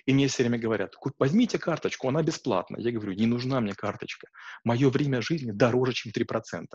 И 0.06 0.12
мне 0.12 0.28
все 0.28 0.42
время 0.42 0.58
говорят, 0.58 0.94
возьмите 1.18 1.58
карточку, 1.58 2.08
она 2.08 2.22
бесплатная. 2.22 2.80
Я 2.80 2.92
говорю, 2.92 3.12
не 3.12 3.26
нужна 3.26 3.60
мне 3.60 3.74
карточка. 3.74 4.28
Мое 4.64 4.90
время 4.90 5.20
жизни 5.22 5.50
дороже, 5.50 5.92
чем 5.92 6.12
3%. 6.12 6.66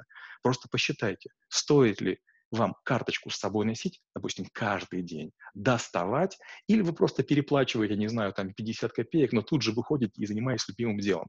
Просто 0.42 0.68
посчитайте, 0.70 1.30
стоит 1.50 2.02
ли 2.02 2.20
вам 2.58 2.76
карточку 2.84 3.30
с 3.30 3.38
собой 3.38 3.66
носить, 3.66 4.00
допустим, 4.16 4.48
каждый 4.52 5.02
день, 5.02 5.32
доставать, 5.54 6.38
или 6.68 6.82
вы 6.82 6.94
просто 6.94 7.24
переплачиваете, 7.24 7.96
не 7.96 8.08
знаю, 8.08 8.34
там 8.34 8.54
50 8.54 8.92
копеек, 8.92 9.34
но 9.34 9.42
тут 9.42 9.62
же 9.62 9.72
выходите 9.72 10.14
и 10.16 10.26
занимаетесь 10.26 10.68
любимым 10.68 11.00
делом. 11.00 11.28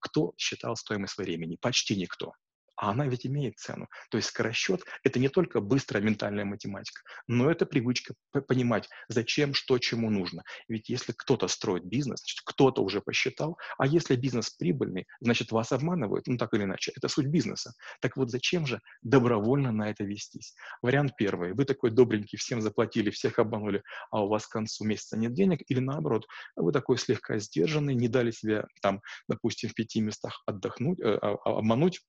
Кто 0.00 0.32
считал 0.36 0.76
стоимость 0.76 1.18
времени? 1.18 1.56
Почти 1.60 1.96
никто 1.96 2.32
а 2.76 2.90
она 2.90 3.06
ведь 3.06 3.26
имеет 3.26 3.58
цену. 3.58 3.88
То 4.10 4.18
есть 4.18 4.28
скоросчет– 4.28 4.82
это 5.02 5.18
не 5.18 5.28
только 5.28 5.60
быстрая 5.60 6.02
ментальная 6.02 6.44
математика, 6.44 7.02
но 7.26 7.50
это 7.50 7.66
привычка 7.66 8.14
понимать, 8.46 8.88
зачем, 9.08 9.54
что, 9.54 9.78
чему 9.78 10.10
нужно. 10.10 10.42
Ведь 10.68 10.88
если 10.88 11.12
кто-то 11.16 11.48
строит 11.48 11.84
бизнес, 11.84 12.20
значит, 12.20 12.40
кто-то 12.44 12.82
уже 12.82 13.00
посчитал, 13.00 13.58
а 13.78 13.86
если 13.86 14.16
бизнес 14.16 14.50
прибыльный, 14.50 15.06
значит, 15.20 15.52
вас 15.52 15.72
обманывают, 15.72 16.26
ну 16.26 16.36
так 16.36 16.54
или 16.54 16.64
иначе, 16.64 16.92
это 16.94 17.08
суть 17.08 17.26
бизнеса. 17.26 17.72
Так 18.00 18.16
вот, 18.16 18.30
зачем 18.30 18.66
же 18.66 18.80
добровольно 19.02 19.72
на 19.72 19.90
это 19.90 20.04
вестись? 20.04 20.54
Вариант 20.82 21.12
первый. 21.16 21.54
Вы 21.54 21.64
такой 21.64 21.90
добренький, 21.90 22.38
всем 22.38 22.60
заплатили, 22.60 23.10
всех 23.10 23.38
обманули, 23.38 23.82
а 24.10 24.24
у 24.24 24.28
вас 24.28 24.46
к 24.46 24.52
концу 24.52 24.84
месяца 24.84 25.16
нет 25.16 25.34
денег, 25.34 25.60
или 25.68 25.80
наоборот, 25.80 26.26
вы 26.56 26.72
такой 26.72 26.98
слегка 26.98 27.38
сдержанный, 27.38 27.94
не 27.94 28.08
дали 28.08 28.30
себе 28.30 28.66
там, 28.82 29.00
допустим, 29.28 29.70
в 29.70 29.74
пяти 29.74 30.00
местах 30.00 30.42
отдохнуть, 30.46 31.00
э, 31.00 31.18
а, 31.20 31.36
а, 31.44 31.58
обмануть, 31.58 32.00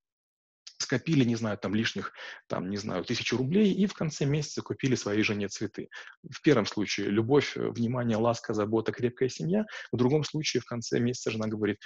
скопили, 0.78 1.24
не 1.24 1.36
знаю, 1.36 1.58
там 1.58 1.76
лишних, 1.76 2.14
там, 2.48 2.70
не 2.70 2.78
знаю, 2.78 3.04
тысячу 3.04 3.38
рублей 3.38 3.74
и 3.74 3.86
в 3.86 3.94
конце 3.94 4.26
месяца 4.26 4.62
купили 4.62 4.96
своей 4.96 5.24
жене 5.24 5.48
цветы. 5.48 5.90
В 6.30 6.42
первом 6.42 6.66
случае 6.66 7.10
любовь, 7.10 7.58
э, 7.58 7.70
внимание, 7.70 8.18
ласка, 8.18 8.54
забота, 8.54 8.92
крепкая 8.92 9.30
семья. 9.30 9.66
В 9.92 9.98
другом 9.98 10.24
случае 10.24 10.62
в 10.62 10.66
конце 10.66 11.00
месяца 11.00 11.32
жена 11.32 11.48
говорит, 11.48 11.78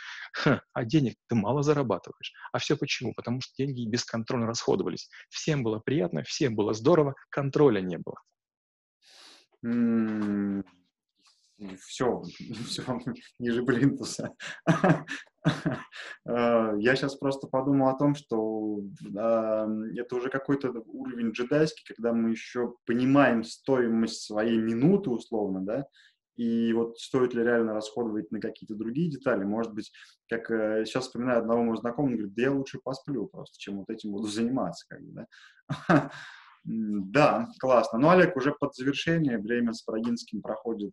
а 0.73 0.85
денег 0.85 1.15
ты 1.27 1.35
мало 1.35 1.63
зарабатываешь. 1.63 2.33
А 2.51 2.59
все 2.59 2.75
почему? 2.75 3.13
Потому 3.13 3.41
что 3.41 3.53
деньги 3.57 3.87
бесконтрольно 3.89 4.47
расходовались. 4.47 5.09
Всем 5.29 5.63
было 5.63 5.79
приятно, 5.79 6.23
всем 6.23 6.55
было 6.55 6.73
здорово, 6.73 7.15
контроля 7.29 7.81
не 7.81 7.97
было 7.97 8.17
все, 11.79 12.21
все 12.65 12.83
ниже 13.39 13.63
плинтуса. 13.63 14.33
Э, 16.23 16.75
я 16.77 16.95
сейчас 16.95 17.15
просто 17.15 17.47
подумал 17.47 17.87
о 17.87 17.97
том, 17.97 18.13
что 18.13 18.79
это 19.03 20.15
уже 20.15 20.29
какой-то 20.29 20.69
уровень 20.85 21.31
джедайский, 21.31 21.83
когда 21.83 22.13
мы 22.13 22.29
еще 22.29 22.75
понимаем 22.85 23.43
стоимость 23.43 24.21
своей 24.21 24.59
минуты 24.59 25.09
условно, 25.09 25.61
да, 25.61 25.87
и 26.35 26.73
вот 26.73 26.99
стоит 26.99 27.33
ли 27.33 27.43
реально 27.43 27.73
расходовать 27.73 28.31
на 28.31 28.39
какие-то 28.39 28.75
другие 28.75 29.09
детали. 29.09 29.43
Может 29.43 29.73
быть, 29.73 29.91
как 30.29 30.47
сейчас 30.47 31.05
э, 31.05 31.07
вспоминаю 31.07 31.39
одного 31.39 31.61
моего 31.61 31.77
знакомого, 31.77 32.13
говорит, 32.13 32.35
да 32.35 32.41
я 32.43 32.51
лучше 32.51 32.79
посплю 32.83 33.27
просто, 33.27 33.57
чем 33.57 33.79
вот 33.79 33.89
этим 33.89 34.11
буду 34.11 34.27
заниматься. 34.27 34.85
Как 34.87 35.01
бы, 35.01 35.25
да? 35.87 36.11
да, 36.63 37.47
классно. 37.59 37.99
Ну, 37.99 38.09
Олег, 38.09 38.35
уже 38.35 38.53
под 38.53 38.75
завершение, 38.75 39.39
время 39.39 39.73
с 39.73 39.83
Брагинским 39.85 40.41
проходит 40.41 40.91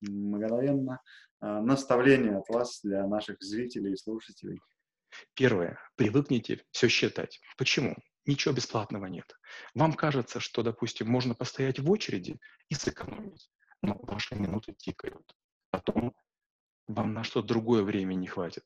мгновенно. 0.00 1.00
А, 1.40 1.60
наставление 1.60 2.38
от 2.38 2.48
вас 2.48 2.80
для 2.82 3.06
наших 3.06 3.42
зрителей 3.42 3.92
и 3.92 3.96
слушателей. 3.96 4.60
Первое. 5.34 5.78
Привыкните 5.96 6.64
все 6.70 6.88
считать. 6.88 7.40
Почему? 7.56 7.96
Ничего 8.24 8.54
бесплатного 8.54 9.06
нет. 9.06 9.36
Вам 9.74 9.92
кажется, 9.92 10.40
что, 10.40 10.62
допустим, 10.62 11.08
можно 11.08 11.34
постоять 11.34 11.78
в 11.78 11.90
очереди 11.90 12.40
и 12.68 12.74
сэкономить, 12.74 13.50
но 13.82 13.98
ваши 14.02 14.34
минуты 14.34 14.72
тикают. 14.72 15.32
Потом 15.70 16.14
вам 16.88 17.14
на 17.14 17.22
что-то 17.22 17.48
другое 17.48 17.82
время 17.82 18.14
не 18.14 18.26
хватит. 18.26 18.64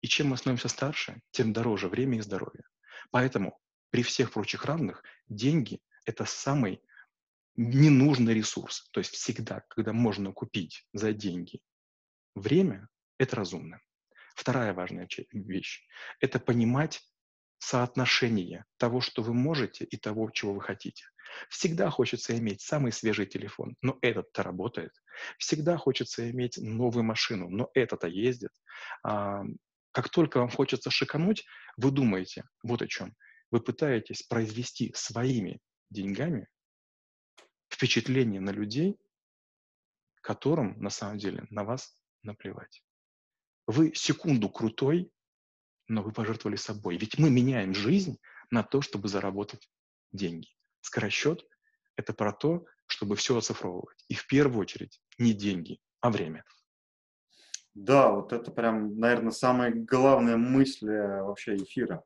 И 0.00 0.08
чем 0.08 0.28
мы 0.28 0.36
становимся 0.36 0.68
старше, 0.68 1.20
тем 1.30 1.52
дороже 1.52 1.88
время 1.88 2.18
и 2.18 2.22
здоровье. 2.22 2.64
Поэтому 3.10 3.58
при 3.90 4.02
всех 4.02 4.32
прочих 4.32 4.64
равных 4.64 5.04
деньги– 5.28 5.80
это 6.04 6.24
самый 6.24 6.82
ненужный 7.56 8.34
ресурс. 8.34 8.88
То 8.92 9.00
есть 9.00 9.12
всегда, 9.12 9.62
когда 9.68 9.92
можно 9.92 10.32
купить 10.32 10.86
за 10.92 11.12
деньги 11.12 11.60
время, 12.34 12.88
это 13.18 13.36
разумно. 13.36 13.80
Вторая 14.34 14.74
важная 14.74 15.08
вещь– 15.32 15.86
это 16.20 16.38
понимать 16.38 17.00
соотношение 17.58 18.66
того, 18.76 19.00
что 19.00 19.22
вы 19.22 19.32
можете, 19.32 19.84
и 19.84 19.96
того, 19.96 20.30
чего 20.30 20.52
вы 20.52 20.60
хотите. 20.60 21.04
Всегда 21.48 21.90
хочется 21.90 22.36
иметь 22.38 22.60
самый 22.60 22.92
свежий 22.92 23.26
телефон, 23.26 23.76
но 23.80 23.98
этот-то 24.02 24.42
работает. 24.42 24.92
Всегда 25.38 25.76
хочется 25.78 26.30
иметь 26.30 26.58
новую 26.58 27.04
машину, 27.04 27.48
но 27.48 27.70
это-то 27.74 28.06
ездит. 28.06 28.50
А, 29.02 29.42
как 29.92 30.10
только 30.10 30.38
вам 30.38 30.50
хочется 30.50 30.90
шикануть, 30.90 31.44
вы 31.78 31.90
думаете 31.90 32.44
вот 32.62 32.82
о 32.82 32.86
чем. 32.86 33.14
Вы 33.50 33.60
пытаетесь 33.60 34.22
произвести 34.22 34.92
своими 34.94 35.60
деньгами 35.90 36.48
впечатление 37.76 38.40
на 38.40 38.50
людей, 38.50 38.98
которым 40.22 40.80
на 40.80 40.88
самом 40.88 41.18
деле 41.18 41.46
на 41.50 41.62
вас 41.62 41.94
наплевать. 42.22 42.82
Вы 43.66 43.94
секунду 43.94 44.48
крутой, 44.48 45.12
но 45.86 46.02
вы 46.02 46.12
пожертвовали 46.12 46.56
собой. 46.56 46.96
Ведь 46.96 47.18
мы 47.18 47.30
меняем 47.30 47.74
жизнь 47.74 48.18
на 48.50 48.62
то, 48.62 48.80
чтобы 48.80 49.08
заработать 49.08 49.68
деньги. 50.12 50.48
Скоросчет– 50.80 51.46
это 51.96 52.14
про 52.14 52.32
то, 52.32 52.64
чтобы 52.86 53.14
все 53.14 53.36
оцифровывать. 53.36 54.04
И 54.08 54.14
в 54.14 54.26
первую 54.26 54.62
очередь 54.62 55.02
не 55.18 55.34
деньги, 55.34 55.78
а 56.00 56.10
время. 56.10 56.44
Да, 57.74 58.10
вот 58.10 58.32
это 58.32 58.50
прям, 58.50 58.98
наверное, 58.98 59.32
самая 59.32 59.70
главная 59.70 60.38
мысль 60.38 60.88
э, 60.88 61.22
вообще 61.22 61.56
эфира. 61.56 62.02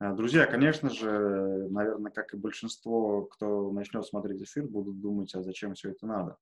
Э, 0.00 0.12
друзья, 0.14 0.46
конечно 0.46 0.90
же, 0.90 1.68
наверное, 1.70 2.10
как 2.10 2.34
и 2.34 2.36
большинство, 2.36 3.26
кто 3.26 3.70
начнет 3.70 4.04
смотреть 4.04 4.42
эфир, 4.42 4.66
будут 4.66 5.00
думать, 5.00 5.34
а 5.34 5.42
зачем 5.42 5.74
все 5.74 5.90
это 5.90 6.06
надо. 6.06 6.36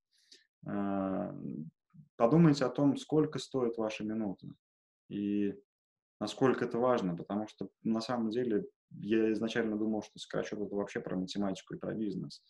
Э, 0.67 1.33
подумайте 2.17 2.65
о 2.65 2.71
том, 2.71 2.97
сколько 2.97 3.39
стоит 3.39 3.77
ваша 3.77 4.05
минута 4.05 4.49
и 5.09 5.55
насколько 6.21 6.65
это 6.65 6.79
важно, 6.79 7.17
потому 7.17 7.47
что 7.47 7.69
на 7.83 8.01
самом 8.01 8.31
деле 8.31 8.67
я 8.91 9.33
изначально 9.33 9.77
думал, 9.77 10.03
что 10.03 10.19
скачет 10.19 10.61
это 10.61 10.75
вообще 10.75 11.01
про 11.01 11.17
математику 11.17 11.75
и 11.75 11.79
про 11.79 11.95
бизнес. 11.95 12.43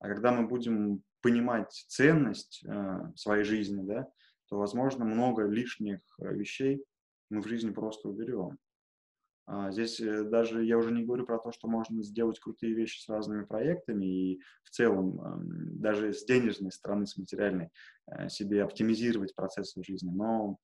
А 0.00 0.08
когда 0.08 0.32
мы 0.32 0.46
будем 0.46 1.02
понимать 1.22 1.72
ценность 1.88 2.64
э, 2.64 3.12
своей 3.16 3.44
жизни, 3.44 3.82
да, 3.82 4.08
то, 4.48 4.58
возможно, 4.58 5.04
много 5.04 5.44
лишних 5.46 6.00
вещей 6.18 6.84
мы 7.30 7.42
в 7.42 7.46
жизни 7.46 7.70
просто 7.70 8.08
уберем. 8.08 8.58
А, 9.50 9.70
здесь 9.72 9.98
э, 9.98 10.24
даже 10.24 10.62
я 10.62 10.76
уже 10.76 10.92
не 10.92 11.04
говорю 11.04 11.24
про 11.24 11.38
то, 11.38 11.50
что 11.52 11.68
можно 11.68 12.02
сделать 12.02 12.38
крутые 12.38 12.74
вещи 12.74 13.00
с 13.00 13.08
разными 13.08 13.44
проектами 13.44 14.04
и 14.04 14.40
в 14.62 14.70
целом 14.70 15.18
даже 15.80 16.12
с 16.12 16.22
денежной 16.26 16.70
стороны, 16.70 17.06
с 17.06 17.16
материальной, 17.16 17.70
э, 18.10 18.28
себе 18.28 18.62
оптимизировать 18.62 19.34
процессы 19.34 19.82
жизни, 19.82 20.10
но 20.10 20.58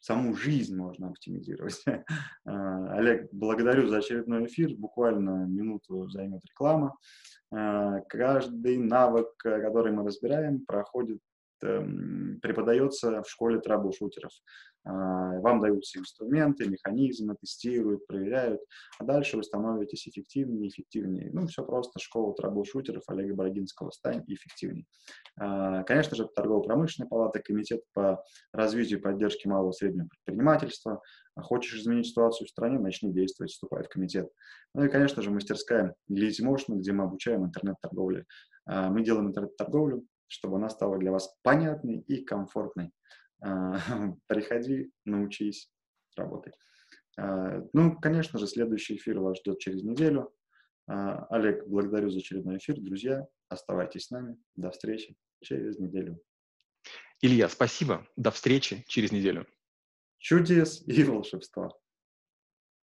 саму 0.00 0.34
жизнь 0.34 0.76
можно 0.76 1.08
оптимизировать. 1.08 1.82
А, 2.48 2.98
Олег, 2.98 3.28
благодарю 3.32 3.88
за 3.88 3.98
очередной 3.98 4.46
эфир. 4.46 4.76
Буквально 4.76 5.46
минуту 5.46 6.08
займет 6.08 6.44
реклама. 6.44 6.96
А, 7.50 8.00
каждый 8.02 8.76
навык, 8.76 9.28
который 9.38 9.92
мы 9.92 10.04
разбираем, 10.04 10.64
проходит 10.64 11.20
преподается 11.60 13.22
в 13.22 13.28
школе 13.28 13.60
траблшутеров. 13.60 14.32
А, 14.86 15.40
вам 15.40 15.60
даются 15.60 15.98
инструменты, 15.98 16.68
механизмы, 16.68 17.34
тестируют, 17.34 18.06
проверяют, 18.06 18.60
а 19.00 19.04
дальше 19.04 19.36
вы 19.36 19.42
становитесь 19.42 20.06
эффективнее 20.06 20.68
эффективнее. 20.68 21.30
Ну, 21.32 21.46
все 21.48 21.64
просто. 21.64 21.98
Школа 21.98 22.34
траблшутеров 22.34 23.02
Олега 23.08 23.34
Бородинского 23.34 23.90
«Стань 23.90 24.22
эффективнее». 24.28 24.86
А, 25.38 25.82
конечно 25.82 26.14
же, 26.14 26.28
торгово-промышленная 26.28 27.08
палата, 27.08 27.40
комитет 27.40 27.82
по 27.94 28.22
развитию 28.52 29.00
и 29.00 29.02
поддержке 29.02 29.48
малого 29.48 29.70
и 29.70 29.74
среднего 29.74 30.06
предпринимательства. 30.06 31.02
Хочешь 31.36 31.80
изменить 31.80 32.06
ситуацию 32.06 32.46
в 32.46 32.50
стране, 32.50 32.78
начни 32.78 33.12
действовать, 33.12 33.50
вступай 33.50 33.82
в 33.82 33.88
комитет. 33.88 34.30
Ну 34.72 34.84
и, 34.84 34.88
конечно 34.88 35.20
же, 35.20 35.30
мастерская 35.30 35.96
Motion, 36.08 36.76
где 36.76 36.92
мы 36.92 37.04
обучаем 37.04 37.44
интернет-торговле. 37.44 38.24
А, 38.66 38.88
мы 38.88 39.02
делаем 39.02 39.28
интернет-торговлю, 39.28 40.04
чтобы 40.28 40.56
она 40.56 40.68
стала 40.68 40.98
для 40.98 41.12
вас 41.12 41.36
понятной 41.42 42.00
и 42.00 42.24
комфортной. 42.24 42.92
приходи, 44.26 44.90
научись 45.04 45.70
работать. 46.16 46.54
Ну, 47.18 47.98
конечно 48.00 48.38
же, 48.38 48.46
следующий 48.46 48.96
эфир 48.96 49.20
вас 49.20 49.38
ждет 49.38 49.58
через 49.58 49.82
неделю. 49.82 50.32
Олег, 50.86 51.66
благодарю 51.66 52.10
за 52.10 52.18
очередной 52.18 52.58
эфир. 52.58 52.80
Друзья, 52.80 53.26
оставайтесь 53.48 54.06
с 54.06 54.10
нами. 54.10 54.36
До 54.54 54.70
встречи 54.70 55.16
через 55.42 55.78
неделю. 55.78 56.20
Илья, 57.20 57.48
спасибо. 57.48 58.06
До 58.16 58.30
встречи 58.30 58.84
через 58.86 59.12
неделю. 59.12 59.46
Чудес 60.18 60.86
и 60.86 61.02
волшебства. 61.04 61.72